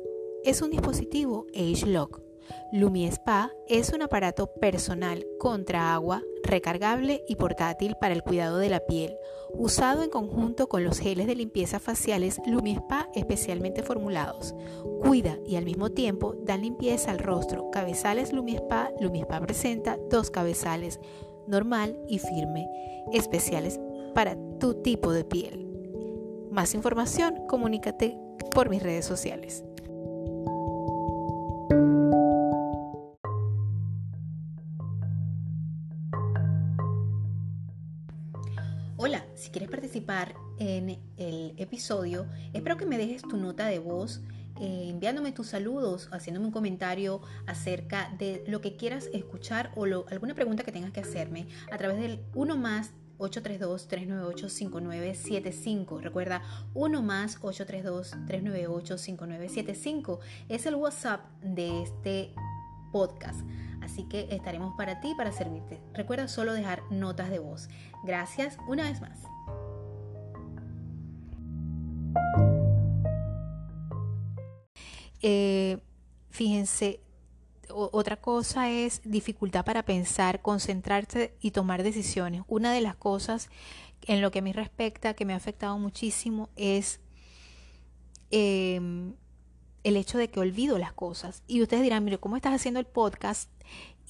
Es 0.44 0.62
un 0.62 0.70
dispositivo 0.70 1.46
Age 1.54 1.84
Lock. 1.84 2.22
LumiSpa 2.72 3.52
es 3.68 3.92
un 3.92 4.00
aparato 4.00 4.46
personal 4.54 5.26
contra 5.38 5.92
agua, 5.92 6.22
recargable 6.42 7.22
y 7.28 7.36
portátil 7.36 7.96
para 8.00 8.14
el 8.14 8.22
cuidado 8.22 8.56
de 8.56 8.70
la 8.70 8.80
piel, 8.80 9.14
usado 9.52 10.02
en 10.02 10.08
conjunto 10.08 10.70
con 10.70 10.84
los 10.84 11.00
geles 11.00 11.26
de 11.26 11.34
limpieza 11.34 11.80
faciales 11.80 12.40
LumiSpa 12.46 13.10
especialmente 13.14 13.82
formulados. 13.82 14.54
Cuida 15.02 15.36
y 15.44 15.56
al 15.56 15.66
mismo 15.66 15.90
tiempo 15.90 16.34
da 16.46 16.56
limpieza 16.56 17.10
al 17.10 17.18
rostro. 17.18 17.70
Cabezales 17.70 18.32
LumiSpa, 18.32 18.90
LumiSpa 19.02 19.38
presenta 19.40 19.98
dos 20.08 20.30
cabezales, 20.30 20.98
normal 21.46 22.00
y 22.08 22.20
firme, 22.20 22.66
especiales 23.12 23.78
para 24.14 24.38
tu 24.58 24.80
tipo 24.80 25.12
de 25.12 25.26
piel. 25.26 25.66
Más 26.50 26.72
información, 26.74 27.46
comunícate 27.48 28.16
por 28.54 28.68
mis 28.68 28.82
redes 28.82 29.04
sociales. 29.04 29.64
Hola, 38.96 39.24
si 39.34 39.50
quieres 39.50 39.70
participar 39.70 40.34
en 40.58 40.98
el 41.16 41.54
episodio, 41.56 42.26
espero 42.52 42.76
que 42.76 42.86
me 42.86 42.98
dejes 42.98 43.22
tu 43.22 43.36
nota 43.36 43.66
de 43.66 43.78
voz 43.78 44.22
eh, 44.60 44.88
enviándome 44.88 45.30
tus 45.30 45.46
saludos, 45.48 46.08
haciéndome 46.10 46.46
un 46.46 46.52
comentario 46.52 47.20
acerca 47.46 48.12
de 48.18 48.42
lo 48.48 48.60
que 48.60 48.76
quieras 48.76 49.08
escuchar 49.12 49.70
o 49.76 49.84
alguna 49.84 50.34
pregunta 50.34 50.64
que 50.64 50.72
tengas 50.72 50.90
que 50.90 51.00
hacerme 51.00 51.46
a 51.70 51.78
través 51.78 52.00
del 52.00 52.24
1 52.34 52.56
más 52.56 52.92
832-398-5975. 53.18 56.00
Recuerda, 56.00 56.42
1 56.74 57.02
más 57.02 57.40
832-398-5975 57.40 60.20
es 60.48 60.66
el 60.66 60.76
WhatsApp 60.76 61.22
de 61.42 61.82
este 61.82 62.32
podcast. 62.92 63.40
Así 63.82 64.04
que 64.04 64.28
estaremos 64.30 64.76
para 64.76 65.00
ti, 65.00 65.14
para 65.16 65.32
servirte. 65.32 65.80
Recuerda 65.94 66.28
solo 66.28 66.52
dejar 66.52 66.82
notas 66.90 67.30
de 67.30 67.38
voz. 67.38 67.70
Gracias 68.04 68.58
una 68.68 68.84
vez 68.84 69.00
más. 69.00 69.18
Eh, 75.20 75.78
fíjense, 76.30 77.00
otra 77.70 78.16
cosa 78.16 78.70
es 78.70 79.00
dificultad 79.04 79.64
para 79.64 79.84
pensar, 79.84 80.42
concentrarse 80.42 81.34
y 81.40 81.50
tomar 81.50 81.82
decisiones. 81.82 82.42
Una 82.48 82.72
de 82.72 82.80
las 82.80 82.96
cosas 82.96 83.50
en 84.06 84.20
lo 84.20 84.30
que 84.30 84.40
a 84.40 84.42
mí 84.42 84.52
respecta 84.52 85.14
que 85.14 85.24
me 85.24 85.32
ha 85.32 85.36
afectado 85.36 85.78
muchísimo 85.78 86.48
es 86.56 87.00
em, 88.30 89.14
el 89.84 89.96
hecho 89.96 90.18
de 90.18 90.28
que 90.28 90.40
olvido 90.40 90.78
las 90.78 90.92
cosas. 90.92 91.42
Y 91.46 91.62
ustedes 91.62 91.82
dirán, 91.82 92.04
mire, 92.04 92.18
¿cómo 92.18 92.36
estás 92.36 92.54
haciendo 92.54 92.80
el 92.80 92.86
podcast? 92.86 93.50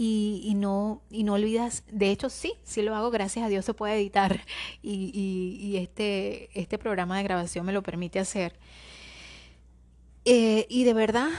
Y, 0.01 0.53
no, 0.55 1.03
y 1.11 1.25
no 1.25 1.33
olvidas, 1.33 1.83
de 1.90 2.12
hecho 2.12 2.31
sí, 2.31 2.53
sí 2.62 2.83
lo 2.83 2.94
hago, 2.94 3.11
gracias 3.11 3.44
a 3.44 3.49
Dios 3.49 3.64
se 3.64 3.75
puede 3.75 3.97
editar 3.97 4.40
y, 4.81 5.75
este, 5.77 6.51
este 6.55 6.79
programa 6.79 7.16
de 7.16 7.25
grabación 7.25 7.66
me 7.66 7.73
lo 7.73 7.83
permite 7.83 8.21
hacer. 8.21 8.61
Eh, 10.25 10.66
y 10.68 10.85
de 10.85 10.94
verdad, 10.94 11.31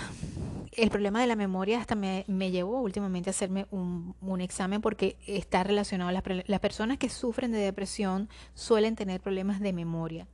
el 0.81 0.89
problema 0.89 1.21
de 1.21 1.27
la 1.27 1.35
memoria 1.35 1.79
hasta 1.79 1.95
me, 1.95 2.23
llevó 2.51 2.81
últimamente 2.81 3.29
a 3.29 3.31
hacerme 3.31 3.67
un, 3.71 4.41
examen 4.41 4.81
porque 4.81 5.17
está 5.27 5.63
relacionado. 5.63 6.11
Las, 6.11 6.23
las 6.47 6.59
personas 6.59 6.97
que 6.97 7.09
sufren 7.09 7.51
de 7.51 7.57
depresión 7.57 8.29
suelen 8.53 8.95
tener 8.95 9.21
problemas 9.21 9.59
de 9.59 9.73
memoria. 9.73 10.27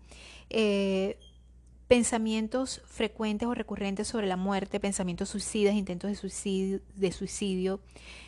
Eh, 0.50 1.18
pensamientos 1.88 2.82
frecuentes 2.86 3.48
o 3.48 3.54
recurrentes 3.54 4.08
sobre 4.08 4.28
la 4.28 4.38
muerte, 4.38 4.80
pensamientos 4.80 5.30
suicidas, 5.30 5.76
intentos 5.76 6.10
de 6.10 6.16
suicidio, 6.16 6.82
de 6.96 7.12
suicidio. 7.12 7.80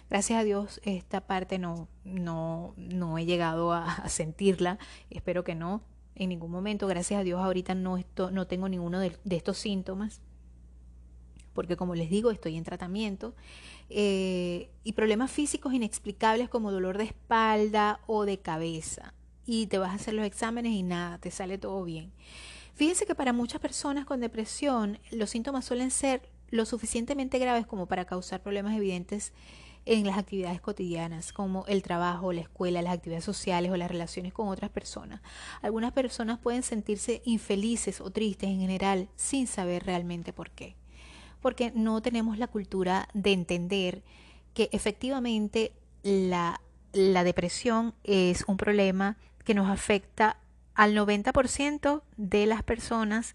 Gracias 0.10 0.40
a 0.40 0.44
Dios 0.44 0.82
esta 0.84 1.22
parte 1.22 1.60
no, 1.60 1.88
no, 2.04 2.74
no 2.78 3.18
he 3.18 3.26
llegado 3.26 3.74
a, 3.74 4.08
sentirla, 4.10 4.80
espero 5.10 5.44
que 5.44 5.56
no 5.56 5.82
en 6.16 6.30
ningún 6.30 6.52
momento. 6.52 6.88
Gracias 6.88 7.20
a 7.20 7.24
Dios 7.24 7.40
ahorita 7.42 7.76
no, 7.76 7.98
esto, 7.98 8.32
no 8.32 8.48
tengo 8.48 8.70
ninguno 8.70 9.00
de 9.00 9.36
estos 9.36 9.58
síntomas 9.58 10.22
porque 11.58 11.76
como 11.76 11.96
les 11.96 12.12
digo, 12.12 12.30
estoy 12.30 12.56
en 12.56 12.64
tratamiento, 12.64 13.34
eh, 13.90 14.70
y 14.84 14.94
problemas 14.94 15.32
físicos 15.32 15.74
inexplicables 15.74 16.50
como 16.50 16.72
dolor 16.72 17.00
de 17.00 17.06
espalda 17.06 18.00
o 18.06 18.26
de 18.26 18.38
cabeza. 18.38 19.16
Y 19.48 19.66
te 19.66 19.80
vas 19.80 19.90
a 19.90 19.96
hacer 19.96 20.14
los 20.14 20.24
exámenes 20.24 20.74
y 20.74 20.84
nada, 20.84 21.18
te 21.18 21.32
sale 21.32 21.58
todo 21.58 21.84
bien. 21.84 22.12
Fíjense 22.76 23.08
que 23.08 23.16
para 23.16 23.34
muchas 23.34 23.60
personas 23.60 24.06
con 24.06 24.20
depresión 24.20 25.00
los 25.10 25.32
síntomas 25.32 25.66
suelen 25.66 25.90
ser 25.90 26.30
lo 26.52 26.64
suficientemente 26.64 27.40
graves 27.40 27.66
como 27.66 27.88
para 27.88 28.06
causar 28.06 28.44
problemas 28.44 28.76
evidentes 28.76 29.34
en 29.86 30.06
las 30.06 30.20
actividades 30.20 30.62
cotidianas, 30.62 31.34
como 31.34 31.66
el 31.66 31.82
trabajo, 31.82 32.34
la 32.34 32.42
escuela, 32.42 32.84
las 32.84 32.94
actividades 32.94 33.26
sociales 33.26 33.72
o 33.72 33.78
las 33.78 33.90
relaciones 33.90 34.32
con 34.32 34.50
otras 34.50 34.70
personas. 34.70 35.22
Algunas 35.64 35.92
personas 35.92 36.38
pueden 36.38 36.62
sentirse 36.62 37.24
infelices 37.26 38.00
o 38.00 38.12
tristes 38.12 38.48
en 38.48 38.60
general 38.60 39.10
sin 39.16 39.48
saber 39.48 39.88
realmente 39.88 40.34
por 40.34 40.52
qué 40.52 40.76
porque 41.48 41.72
no 41.74 42.02
tenemos 42.02 42.38
la 42.38 42.48
cultura 42.48 43.08
de 43.14 43.32
entender 43.32 44.04
que 44.54 44.68
efectivamente 44.74 45.72
la, 46.04 46.60
depresión 46.92 47.94
es 48.04 48.44
un 48.50 48.58
problema 48.58 49.16
que 49.46 49.54
nos 49.54 49.70
afecta 49.70 50.42
al 50.76 50.94
90% 50.94 52.02
de 52.18 52.46
las 52.48 52.64
personas 52.64 53.34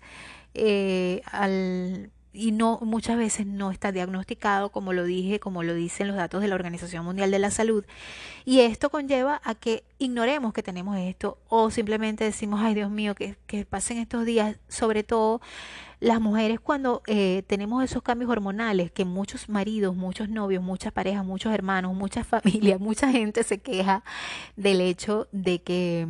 eh, 0.52 1.22
al 1.24 2.10
y 2.32 2.52
no 2.52 2.78
muchas 2.82 3.18
veces 3.18 3.46
no 3.46 3.70
está 3.70 3.92
diagnosticado 3.92 4.70
como 4.70 4.92
lo 4.92 5.04
dije, 5.04 5.38
como 5.38 5.62
lo 5.62 5.74
dicen 5.74 6.08
los 6.08 6.16
datos 6.16 6.40
de 6.40 6.48
la 6.48 6.54
Organización 6.54 7.04
Mundial 7.04 7.30
de 7.30 7.38
la 7.38 7.50
Salud. 7.50 7.84
Y 8.44 8.60
esto 8.60 8.90
conlleva 8.90 9.40
a 9.44 9.54
que 9.54 9.84
ignoremos 9.98 10.52
que 10.52 10.62
tenemos 10.62 10.96
esto 10.98 11.38
o 11.48 11.70
simplemente 11.70 12.24
decimos, 12.24 12.60
ay 12.62 12.74
Dios 12.74 12.90
mío, 12.90 13.14
que, 13.14 13.36
que 13.46 13.64
pasen 13.66 13.98
estos 13.98 14.24
días, 14.24 14.56
sobre 14.68 15.02
todo 15.02 15.40
las 16.00 16.20
mujeres 16.20 16.58
cuando 16.58 17.02
eh, 17.06 17.44
tenemos 17.46 17.84
esos 17.84 18.02
cambios 18.02 18.30
hormonales, 18.30 18.90
que 18.90 19.04
muchos 19.04 19.48
maridos, 19.48 19.94
muchos 19.94 20.28
novios, 20.28 20.62
muchas 20.62 20.92
parejas, 20.92 21.24
muchos 21.24 21.52
hermanos, 21.52 21.94
muchas 21.94 22.26
familias, 22.28 22.80
mucha 22.80 23.10
gente 23.10 23.44
se 23.44 23.58
queja 23.58 24.02
del 24.56 24.80
hecho 24.80 25.28
de 25.32 25.62
que 25.62 26.08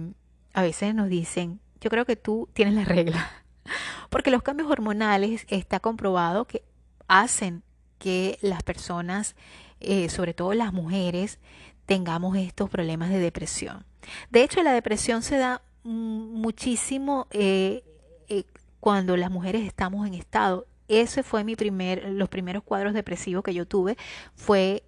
a 0.54 0.62
veces 0.62 0.94
nos 0.94 1.08
dicen, 1.08 1.60
yo 1.80 1.90
creo 1.90 2.04
que 2.04 2.16
tú 2.16 2.48
tienes 2.54 2.74
la 2.74 2.84
regla 2.84 3.41
porque 4.10 4.30
los 4.30 4.42
cambios 4.42 4.70
hormonales 4.70 5.46
está 5.48 5.80
comprobado 5.80 6.46
que 6.46 6.62
hacen 7.08 7.62
que 7.98 8.38
las 8.42 8.62
personas, 8.62 9.36
eh, 9.80 10.08
sobre 10.08 10.34
todo 10.34 10.54
las 10.54 10.72
mujeres, 10.72 11.38
tengamos 11.86 12.36
estos 12.36 12.70
problemas 12.70 13.10
de 13.10 13.18
depresión. 13.18 13.84
De 14.30 14.42
hecho, 14.42 14.62
la 14.62 14.72
depresión 14.72 15.22
se 15.22 15.38
da 15.38 15.62
muchísimo 15.84 17.26
eh, 17.30 17.84
eh, 18.28 18.44
cuando 18.80 19.16
las 19.16 19.30
mujeres 19.30 19.64
estamos 19.64 20.06
en 20.06 20.14
estado. 20.14 20.66
Ese 20.88 21.22
fue 21.22 21.44
mi 21.44 21.54
primer, 21.54 22.08
los 22.10 22.28
primeros 22.28 22.62
cuadros 22.64 22.92
depresivos 22.92 23.44
que 23.44 23.54
yo 23.54 23.66
tuve, 23.66 23.96
fue 24.34 24.82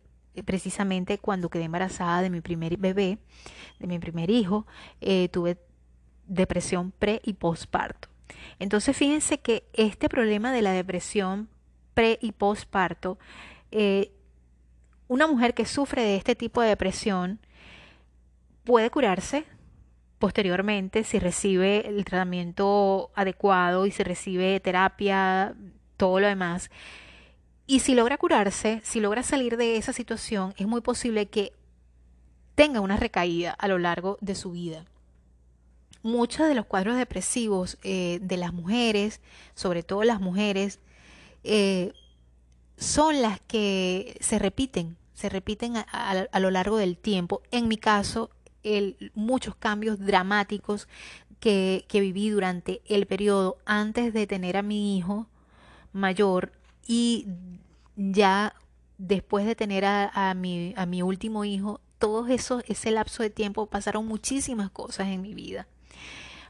precisamente 0.44 1.18
cuando 1.18 1.48
quedé 1.48 1.64
embarazada 1.64 2.20
de 2.20 2.30
mi 2.30 2.40
primer 2.40 2.76
bebé, 2.76 3.18
de 3.78 3.86
mi 3.86 4.00
primer 4.00 4.30
hijo, 4.30 4.66
tuve 5.30 5.56
depresión 6.26 6.90
pre 6.90 7.20
y 7.22 7.34
postparto. 7.34 8.08
Entonces 8.58 8.96
fíjense 8.96 9.38
que 9.38 9.64
este 9.72 10.08
problema 10.08 10.52
de 10.52 10.62
la 10.62 10.72
depresión 10.72 11.48
pre 11.94 12.18
y 12.20 12.32
postparto, 12.32 13.18
eh, 13.70 14.10
una 15.08 15.26
mujer 15.26 15.54
que 15.54 15.66
sufre 15.66 16.02
de 16.02 16.16
este 16.16 16.34
tipo 16.34 16.60
de 16.60 16.68
depresión 16.68 17.38
puede 18.64 18.90
curarse 18.90 19.44
posteriormente 20.18 21.04
si 21.04 21.18
recibe 21.18 21.86
el 21.86 22.04
tratamiento 22.04 23.10
adecuado 23.14 23.84
y 23.84 23.90
si 23.90 24.02
recibe 24.02 24.58
terapia, 24.60 25.54
todo 25.96 26.20
lo 26.20 26.26
demás. 26.26 26.70
Y 27.66 27.80
si 27.80 27.94
logra 27.94 28.16
curarse, 28.16 28.80
si 28.84 29.00
logra 29.00 29.22
salir 29.22 29.56
de 29.56 29.76
esa 29.76 29.92
situación, 29.92 30.54
es 30.56 30.66
muy 30.66 30.80
posible 30.80 31.26
que 31.26 31.52
tenga 32.54 32.80
una 32.80 32.96
recaída 32.96 33.52
a 33.52 33.68
lo 33.68 33.78
largo 33.78 34.16
de 34.20 34.34
su 34.34 34.52
vida 34.52 34.84
muchos 36.04 36.46
de 36.46 36.54
los 36.54 36.66
cuadros 36.66 36.96
depresivos 36.96 37.78
eh, 37.82 38.20
de 38.22 38.36
las 38.36 38.52
mujeres, 38.52 39.20
sobre 39.54 39.82
todo 39.82 40.04
las 40.04 40.20
mujeres, 40.20 40.78
eh, 41.42 41.92
son 42.76 43.20
las 43.22 43.40
que 43.40 44.16
se 44.20 44.38
repiten, 44.38 44.96
se 45.14 45.28
repiten 45.28 45.76
a, 45.76 46.38
lo 46.38 46.50
largo 46.50 46.76
del 46.76 46.96
tiempo. 46.96 47.42
En 47.50 47.66
mi 47.66 47.76
caso, 47.76 48.30
muchos 49.14 49.56
cambios 49.56 49.98
dramáticos 49.98 50.88
que, 51.40 51.84
que 51.88 52.00
viví 52.00 52.30
durante 52.30 52.82
el 52.86 53.06
periodo 53.06 53.58
antes 53.64 54.12
de 54.12 54.26
tener 54.26 54.56
a 54.56 54.62
mi 54.62 54.96
hijo 54.96 55.26
mayor 55.92 56.52
y 56.86 57.26
ya 57.96 58.54
después 58.98 59.46
de 59.46 59.54
tener 59.54 59.84
a, 59.84 60.34
mi, 60.36 60.74
a 60.76 60.86
mi 60.86 61.02
último 61.02 61.44
hijo, 61.44 61.80
todo 61.98 62.26
eso, 62.26 62.62
ese 62.66 62.90
lapso 62.90 63.22
de 63.22 63.30
tiempo 63.30 63.66
pasaron 63.66 64.06
muchísimas 64.06 64.70
cosas 64.70 65.08
en 65.08 65.22
mi 65.22 65.34
vida. 65.34 65.66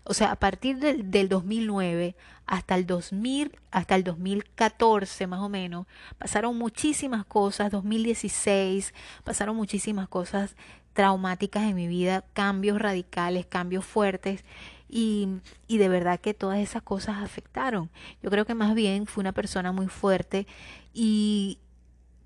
O 0.04 0.14
sea, 0.14 0.32
a 0.32 0.36
partir 0.36 0.78
del, 0.78 1.10
del 1.10 1.28
2009 1.28 2.14
hasta 2.46 2.74
el 2.74 2.86
2000, 2.86 3.58
hasta 3.70 3.94
el 3.94 4.04
2014 4.04 5.26
más 5.26 5.40
o 5.40 5.48
menos, 5.48 5.86
pasaron 6.18 6.56
muchísimas 6.58 7.24
cosas, 7.24 7.70
2016, 7.72 8.92
pasaron 9.24 9.56
muchísimas 9.56 10.08
cosas 10.08 10.56
traumáticas 10.92 11.64
en 11.64 11.74
mi 11.74 11.88
vida, 11.88 12.24
cambios 12.32 12.80
radicales, 12.80 13.46
cambios 13.46 13.84
fuertes 13.84 14.44
y, 14.88 15.28
y, 15.66 15.78
de 15.78 15.88
verdad 15.88 16.20
que 16.20 16.34
todas 16.34 16.58
esas 16.58 16.82
cosas 16.82 17.22
afectaron. 17.22 17.90
Yo 18.22 18.30
creo 18.30 18.44
que 18.44 18.54
más 18.54 18.74
bien 18.74 19.06
fue 19.06 19.22
una 19.22 19.32
persona 19.32 19.72
muy 19.72 19.88
fuerte 19.88 20.46
y, 20.92 21.58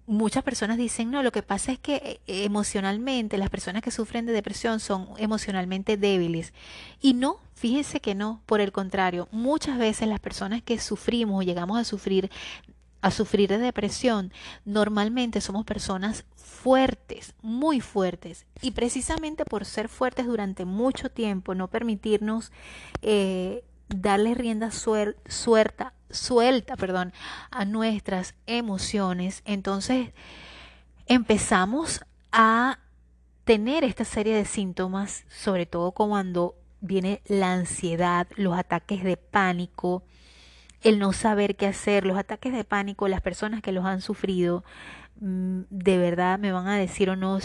muchas 0.08 0.42
personas 0.42 0.78
dicen, 0.78 1.10
no, 1.10 1.22
lo 1.22 1.30
que 1.30 1.42
pasa 1.42 1.70
es 1.70 1.78
que 1.78 2.20
eh, 2.26 2.44
emocionalmente 2.44 3.38
las 3.38 3.50
personas 3.50 3.82
que 3.82 3.90
sufren 3.90 4.26
de 4.26 4.32
depresión 4.32 4.80
son 4.80 5.08
emocionalmente 5.18 5.96
débiles. 5.96 6.52
Y 7.00 7.14
no, 7.14 7.38
fíjense 7.54 8.00
que 8.00 8.14
no, 8.14 8.40
por 8.46 8.60
el 8.60 8.72
contrario, 8.72 9.28
muchas 9.30 9.78
veces 9.78 10.08
las 10.08 10.18
personas 10.18 10.62
que 10.62 10.78
sufrimos 10.78 11.38
o 11.38 11.42
llegamos 11.42 11.78
a 11.78 11.84
sufrir 11.84 12.30
a 13.00 13.12
sufrir 13.12 13.48
de 13.48 13.58
depresión, 13.58 14.32
normalmente 14.64 15.40
somos 15.40 15.64
personas 15.64 16.24
fuertes, 16.34 17.34
muy 17.42 17.80
fuertes. 17.80 18.44
Y 18.60 18.72
precisamente 18.72 19.44
por 19.44 19.64
ser 19.64 19.88
fuertes 19.88 20.26
durante 20.26 20.64
mucho 20.64 21.08
tiempo, 21.08 21.54
no 21.54 21.68
permitirnos 21.68 22.50
eh, 23.02 23.62
darle 23.88 24.34
rienda 24.34 24.70
suelta, 24.72 25.92
suelta 26.10 26.76
perdón, 26.76 27.12
a 27.50 27.64
nuestras 27.64 28.34
emociones, 28.46 29.42
entonces 29.44 30.10
empezamos 31.06 32.04
a 32.32 32.78
tener 33.44 33.84
esta 33.84 34.04
serie 34.04 34.34
de 34.34 34.44
síntomas, 34.44 35.24
sobre 35.28 35.66
todo 35.66 35.92
cuando 35.92 36.54
viene 36.80 37.22
la 37.26 37.54
ansiedad, 37.54 38.26
los 38.36 38.56
ataques 38.56 39.02
de 39.02 39.16
pánico, 39.16 40.02
el 40.82 40.98
no 40.98 41.12
saber 41.12 41.56
qué 41.56 41.66
hacer, 41.66 42.04
los 42.04 42.18
ataques 42.18 42.52
de 42.52 42.64
pánico, 42.64 43.08
las 43.08 43.20
personas 43.20 43.62
que 43.62 43.72
los 43.72 43.84
han 43.84 44.00
sufrido, 44.00 44.64
de 45.20 45.98
verdad 45.98 46.38
me 46.38 46.52
van 46.52 46.68
a 46.68 46.76
decir 46.76 47.10
o 47.10 47.16
no, 47.16 47.40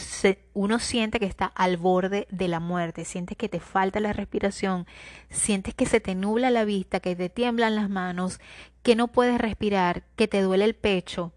uno 0.54 0.80
siente 0.80 1.20
que 1.20 1.26
está 1.26 1.46
al 1.46 1.78
borde 1.78 2.28
de 2.30 2.48
la 2.48 2.60
muerte, 2.60 3.04
sientes 3.04 3.36
que 3.36 3.50
te 3.50 3.60
falta 3.60 4.00
la 4.00 4.14
respiración, 4.14 4.86
sientes 5.30 5.74
que 5.74 5.88
se 5.88 6.00
te 6.00 6.14
nubla 6.14 6.52
la 6.52 6.66
vista, 6.66 7.00
que 7.00 7.16
te 7.16 7.30
tiemblan 7.30 7.76
las 7.76 7.90
manos, 7.90 8.40
que 8.84 8.96
no 8.96 9.08
puedes 9.08 9.40
respirar, 9.40 10.04
que 10.16 10.28
te 10.28 10.42
duele 10.42 10.66
el 10.66 10.76
pecho. 10.76 11.34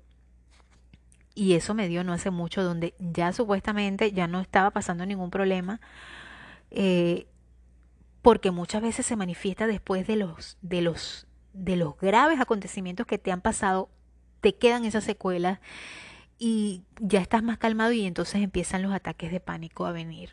Y 1.34 1.54
eso 1.54 1.74
me 1.74 1.88
dio 1.88 2.04
no 2.04 2.12
hace 2.12 2.30
mucho, 2.30 2.62
donde 2.62 2.94
ya 2.98 3.32
supuestamente 3.32 4.12
ya 4.12 4.26
no 4.26 4.40
estaba 4.40 4.70
pasando 4.70 5.06
ningún 5.06 5.30
problema, 5.30 5.80
eh, 6.70 7.26
porque 8.20 8.50
muchas 8.50 8.82
veces 8.82 9.06
se 9.06 9.16
manifiesta 9.16 9.66
después 9.66 10.06
de 10.06 10.16
los, 10.16 10.58
de 10.60 10.82
los, 10.82 11.26
de 11.54 11.76
los 11.76 11.96
graves 11.98 12.40
acontecimientos 12.40 13.06
que 13.06 13.16
te 13.16 13.32
han 13.32 13.40
pasado, 13.40 13.88
te 14.42 14.54
quedan 14.54 14.84
esas 14.84 15.04
secuelas 15.04 15.60
y 16.38 16.82
ya 17.00 17.20
estás 17.20 17.42
más 17.42 17.58
calmado 17.58 17.92
y 17.92 18.04
entonces 18.04 18.42
empiezan 18.42 18.82
los 18.82 18.92
ataques 18.92 19.30
de 19.30 19.40
pánico 19.40 19.86
a 19.86 19.92
venir. 19.92 20.30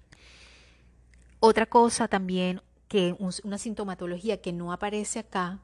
Otra 1.40 1.66
cosa 1.66 2.08
también, 2.08 2.62
que 2.88 3.16
una 3.20 3.58
sintomatología 3.58 4.42
que 4.42 4.54
no 4.54 4.72
aparece 4.72 5.20
acá, 5.20 5.60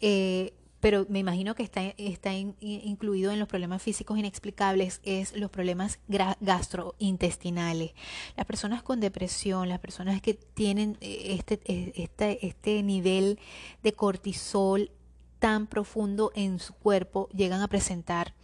eh, 0.00 0.54
pero 0.80 1.06
me 1.08 1.18
imagino 1.18 1.54
que 1.56 1.64
está, 1.64 1.82
está 1.96 2.32
incluido 2.32 3.32
en 3.32 3.40
los 3.40 3.48
problemas 3.48 3.82
físicos 3.82 4.16
inexplicables, 4.16 5.00
es 5.02 5.36
los 5.36 5.50
problemas 5.50 5.98
gastrointestinales. 6.40 7.92
Las 8.36 8.46
personas 8.46 8.82
con 8.82 9.00
depresión, 9.00 9.68
las 9.68 9.80
personas 9.80 10.22
que 10.22 10.34
tienen 10.34 10.96
eh, 11.00 11.34
este, 11.36 11.60
eh, 11.64 11.92
este, 11.96 12.46
este 12.46 12.82
nivel 12.84 13.40
de 13.82 13.92
cortisol 13.92 14.92
tan 15.40 15.66
profundo 15.66 16.30
en 16.34 16.60
su 16.60 16.74
cuerpo, 16.74 17.28
llegan 17.34 17.60
a 17.60 17.68
presentar 17.68 18.34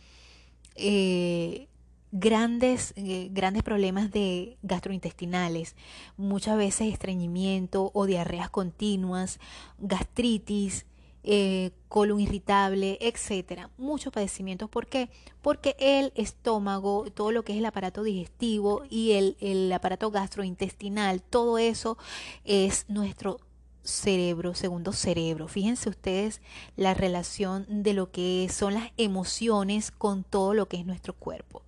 eh, 0.74 1.68
grandes, 2.12 2.92
eh, 2.96 3.28
grandes 3.32 3.62
problemas 3.62 4.10
de 4.10 4.56
gastrointestinales, 4.62 5.74
muchas 6.16 6.56
veces 6.56 6.92
estreñimiento 6.92 7.90
o 7.92 8.06
diarreas 8.06 8.50
continuas, 8.50 9.40
gastritis, 9.78 10.86
eh, 11.24 11.72
colon 11.88 12.20
irritable, 12.20 12.98
etcétera. 13.00 13.70
Muchos 13.78 14.12
padecimientos. 14.12 14.68
¿Por 14.68 14.86
qué? 14.86 15.08
Porque 15.42 15.74
el 15.78 16.12
estómago, 16.16 17.06
todo 17.12 17.32
lo 17.32 17.44
que 17.44 17.52
es 17.52 17.58
el 17.58 17.66
aparato 17.66 18.02
digestivo 18.02 18.84
y 18.90 19.12
el, 19.12 19.36
el 19.40 19.72
aparato 19.72 20.10
gastrointestinal, 20.10 21.22
todo 21.22 21.56
eso 21.58 21.96
es 22.44 22.84
nuestro 22.88 23.38
cerebro, 23.84 24.54
segundo 24.54 24.92
cerebro. 24.92 25.46
Fíjense 25.46 25.88
ustedes 25.88 26.40
la 26.76 26.94
relación 26.94 27.66
de 27.68 27.92
lo 27.92 28.10
que 28.10 28.48
son 28.50 28.74
las 28.74 28.90
emociones 28.96 29.90
con 29.90 30.24
todo 30.24 30.54
lo 30.54 30.66
que 30.66 30.78
es 30.78 30.86
nuestro 30.86 31.12
cuerpo. 31.12 31.62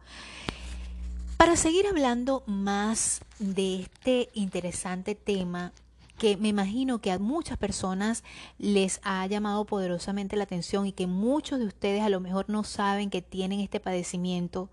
Para 1.36 1.56
seguir 1.56 1.86
hablando 1.86 2.42
más 2.46 3.20
de 3.38 3.80
este 3.80 4.30
interesante 4.32 5.14
tema 5.14 5.72
que 6.18 6.36
me 6.38 6.48
imagino 6.48 7.00
que 7.00 7.12
a 7.12 7.18
muchas 7.18 7.58
personas 7.58 8.24
les 8.58 9.00
ha 9.02 9.26
llamado 9.26 9.66
poderosamente 9.66 10.36
la 10.36 10.44
atención 10.44 10.86
y 10.86 10.92
que 10.92 11.06
muchos 11.06 11.58
de 11.58 11.66
ustedes 11.66 12.02
a 12.02 12.08
lo 12.08 12.20
mejor 12.20 12.48
no 12.48 12.64
saben 12.64 13.10
que 13.10 13.20
tienen 13.20 13.60
este 13.60 13.80
padecimiento, 13.80 14.70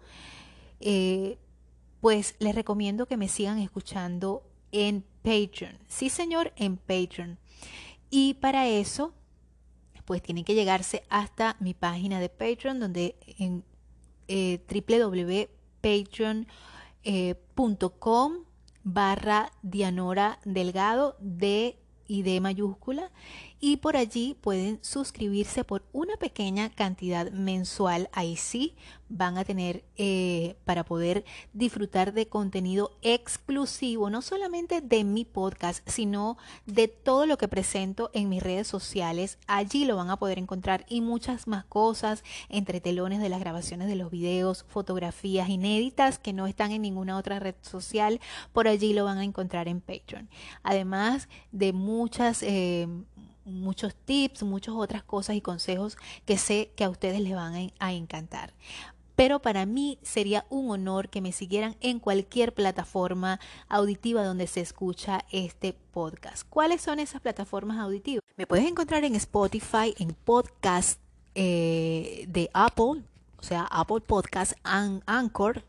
eh, 0.80 1.38
pues 2.00 2.36
les 2.40 2.56
recomiendo 2.56 3.08
que 3.08 3.18
me 3.18 3.28
sigan 3.28 3.60
escuchando 3.60 4.44
en 4.72 5.04
Patreon. 5.24 5.80
Sí, 5.88 6.10
señor, 6.10 6.54
en 6.56 6.78
Patreon. 6.78 7.40
Y 8.10 8.36
para 8.36 8.68
eso, 8.68 9.14
pues 10.06 10.22
tienen 10.22 10.44
que 10.44 10.54
llegarse 10.54 11.04
hasta 11.10 11.56
mi 11.60 11.74
página 11.74 12.20
de 12.20 12.30
Patreon, 12.30 12.80
donde 12.80 13.16
en 13.40 13.64
eh, 14.28 14.60
www.patreon.com 15.82 18.34
barra 18.84 19.52
Dianora 19.62 20.40
Delgado 20.44 21.16
de 21.20 21.80
y 22.06 22.24
de 22.24 22.42
mayúscula 22.42 23.12
y 23.66 23.78
por 23.78 23.96
allí 23.96 24.36
pueden 24.42 24.78
suscribirse 24.82 25.64
por 25.64 25.86
una 25.94 26.18
pequeña 26.18 26.70
cantidad 26.70 27.32
mensual. 27.32 28.10
Ahí 28.12 28.36
sí 28.36 28.76
van 29.08 29.38
a 29.38 29.46
tener 29.46 29.86
eh, 29.96 30.58
para 30.66 30.84
poder 30.84 31.24
disfrutar 31.54 32.12
de 32.12 32.28
contenido 32.28 32.98
exclusivo, 33.04 34.10
no 34.10 34.22
solamente 34.22 34.82
de 34.82 35.06
mi 35.06 35.24
podcast, 35.24 35.88
sino 35.88 36.38
de 36.66 36.90
todo 36.90 37.26
lo 37.26 37.38
que 37.38 37.48
presento 37.48 38.12
en 38.14 38.28
mis 38.28 38.44
redes 38.44 38.68
sociales. 38.68 39.38
Allí 39.48 39.86
lo 39.86 39.96
van 39.96 40.10
a 40.10 40.18
poder 40.18 40.40
encontrar 40.40 40.86
y 40.90 41.00
muchas 41.00 41.48
más 41.48 41.64
cosas, 41.64 42.26
entre 42.50 42.82
telones 42.82 43.22
de 43.22 43.30
las 43.30 43.40
grabaciones 43.40 43.88
de 43.88 43.96
los 43.96 44.12
videos, 44.12 44.66
fotografías 44.68 45.48
inéditas 45.48 46.20
que 46.20 46.34
no 46.34 46.48
están 46.48 46.72
en 46.72 46.82
ninguna 46.82 47.18
otra 47.18 47.40
red 47.40 47.56
social. 47.62 48.20
Por 48.52 48.68
allí 48.68 48.92
lo 48.92 49.06
van 49.06 49.20
a 49.20 49.24
encontrar 49.24 49.70
en 49.70 49.80
Patreon. 49.80 50.28
Además 50.64 51.30
de 51.54 51.72
muchas... 51.72 52.44
Eh, 52.44 52.90
muchos 53.46 53.96
tips, 53.96 54.44
muchas 54.44 54.76
otras 54.76 55.04
cosas 55.04 55.36
y 55.36 55.42
consejos 55.42 55.98
que 56.26 56.38
sé 56.38 56.72
que 56.76 56.84
a 56.84 56.90
ustedes 56.90 57.20
les 57.20 57.34
van 57.34 57.72
a, 57.80 57.94
encantar. 57.94 58.54
Pero 59.16 59.40
para 59.42 59.66
mí 59.66 60.00
sería 60.02 60.46
un 60.50 60.72
honor 60.72 61.10
que 61.10 61.22
me 61.22 61.32
siguieran 61.32 61.76
en 61.82 62.00
cualquier 62.00 62.54
plataforma 62.54 63.40
auditiva 63.70 64.24
donde 64.24 64.48
se 64.48 64.62
escucha 64.62 65.24
este 65.32 65.74
podcast. 65.74 66.48
¿Cuáles 66.50 66.82
son 66.82 67.00
esas 67.00 67.22
plataformas 67.22 67.78
auditivas? 67.78 68.24
Me 68.38 68.48
puedes 68.48 68.66
encontrar 68.66 69.04
en 69.04 69.16
Spotify, 69.16 69.94
en 70.00 70.16
podcast 70.16 71.00
eh, 71.36 72.26
de 72.28 72.50
Apple, 72.54 73.04
o 73.38 73.44
sea, 73.44 73.68
Apple 73.70 74.02
Podcast, 74.02 74.54
Anchor, 74.64 75.64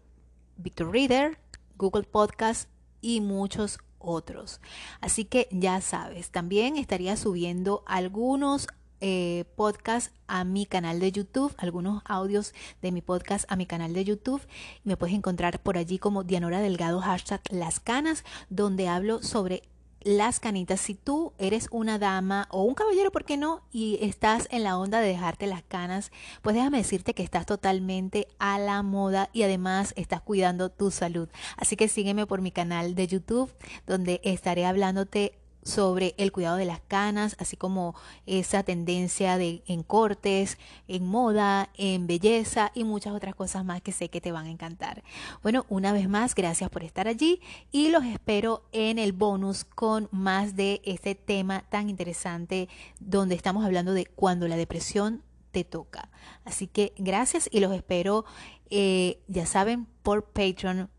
Victor 0.57 0.91
Reader, 0.91 1.39
Google 1.77 2.05
Podcast 2.05 2.69
y 3.01 3.21
muchos 3.21 3.79
otros. 4.05 4.61
Así 5.01 5.25
que 5.25 5.49
ya 5.51 5.81
sabes, 5.81 6.31
también 6.31 6.77
estaría 6.77 7.17
subiendo 7.17 7.83
algunos 7.87 8.67
eh, 9.01 9.45
podcasts 9.57 10.15
a 10.29 10.45
mi 10.45 10.65
canal 10.65 10.99
de 10.99 11.13
YouTube, 11.13 11.55
algunos 11.59 12.03
audios 12.07 12.55
de 12.81 12.91
mi 12.91 13.03
podcast 13.03 13.45
a 13.51 13.57
mi 13.57 13.67
canal 13.67 13.93
de 13.93 14.05
YouTube. 14.05 14.41
Me 14.83 14.97
puedes 14.97 15.15
encontrar 15.15 15.61
por 15.61 15.77
allí 15.77 15.99
como 15.99 16.25
Dianora 16.25 16.61
Delgado, 16.61 17.01
hashtag 17.01 17.43
Las 17.51 17.81
Canas, 17.81 18.25
donde 18.49 18.89
hablo 18.89 19.23
sobre 19.23 19.63
las 20.05 20.39
canitas. 20.39 20.81
Si 20.81 20.95
tú 20.95 21.33
eres 21.39 21.69
una 21.71 21.99
dama 21.99 22.47
o 22.51 22.63
un 22.63 22.75
caballero, 22.75 23.11
¿por 23.11 23.25
qué 23.25 23.37
no? 23.37 23.63
Y 23.73 23.99
estás 24.03 24.47
en 24.51 24.63
la 24.63 24.79
onda 24.79 25.01
de 25.01 25.09
dejarte 25.09 25.47
las 25.47 25.63
canas, 25.63 26.13
pues 26.43 26.55
déjame 26.55 26.79
decirte 26.79 27.15
que 27.15 27.23
estás 27.23 27.47
totalmente 27.47 28.29
a 28.39 28.59
la 28.59 28.83
moda 28.83 29.31
y 29.33 29.43
además 29.43 29.95
estás 29.97 30.21
cuidando 30.21 30.69
tu 30.71 30.91
salud. 30.91 31.29
Así 31.57 31.77
que 31.77 31.89
sígueme 31.89 32.27
por 32.27 32.43
mi 32.43 32.53
canal 32.53 32.95
de 32.95 33.07
YouTube, 33.07 33.53
donde 33.87 34.21
estaré 34.25 34.67
hablándote 34.67 35.39
sobre 35.65 36.15
el 36.19 36.31
cuidado 36.31 36.57
de 36.57 36.67
las 36.67 36.81
canas, 36.81 37.35
así 37.41 37.57
como 37.57 37.97
esa 38.27 38.63
tendencia 38.63 39.39
de 39.39 39.63
en 39.67 39.83
cortes, 39.83 40.59
en 40.87 41.07
moda, 41.07 41.71
en 41.75 42.07
belleza 42.07 42.71
y 42.75 42.85
muchas 42.85 43.15
otras 43.15 43.35
cosas 43.35 43.65
más 43.65 43.83
que 43.83 43.91
sé 43.91 44.11
que 44.11 44.21
te 44.21 44.31
van 44.31 44.47
a 44.47 44.51
encantar. 44.51 45.03
Bueno, 45.43 45.67
una 45.69 45.93
vez 45.93 46.09
más, 46.09 46.35
gracias 46.35 46.71
por 46.71 46.85
estar 46.85 47.09
allí 47.09 47.41
y 47.73 47.89
los 47.89 48.05
espero 48.05 48.63
en 48.73 48.99
el 48.99 49.13
bonus 49.13 49.65
con 49.65 50.09
más 50.13 50.55
de 50.55 50.83
este 50.85 51.15
tema 51.15 51.65
tan 51.71 51.89
interesante 51.91 52.69
donde 53.01 53.35
estamos 53.35 53.65
hablando 53.65 53.95
de 53.95 54.05
cuando 54.07 54.47
la 54.47 54.57
depresión 54.57 55.23
te 55.51 55.65
toca. 55.65 56.11
Así 56.45 56.67
que 56.67 56.93
gracias 56.99 57.49
y 57.51 57.61
los 57.61 57.73
espero, 57.73 58.27
eh, 58.71 59.23
ya 59.29 59.47
saben, 59.47 59.87
por 60.03 60.25
Patreon 60.25 60.91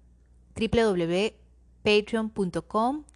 www.patreon.com 0.55 3.03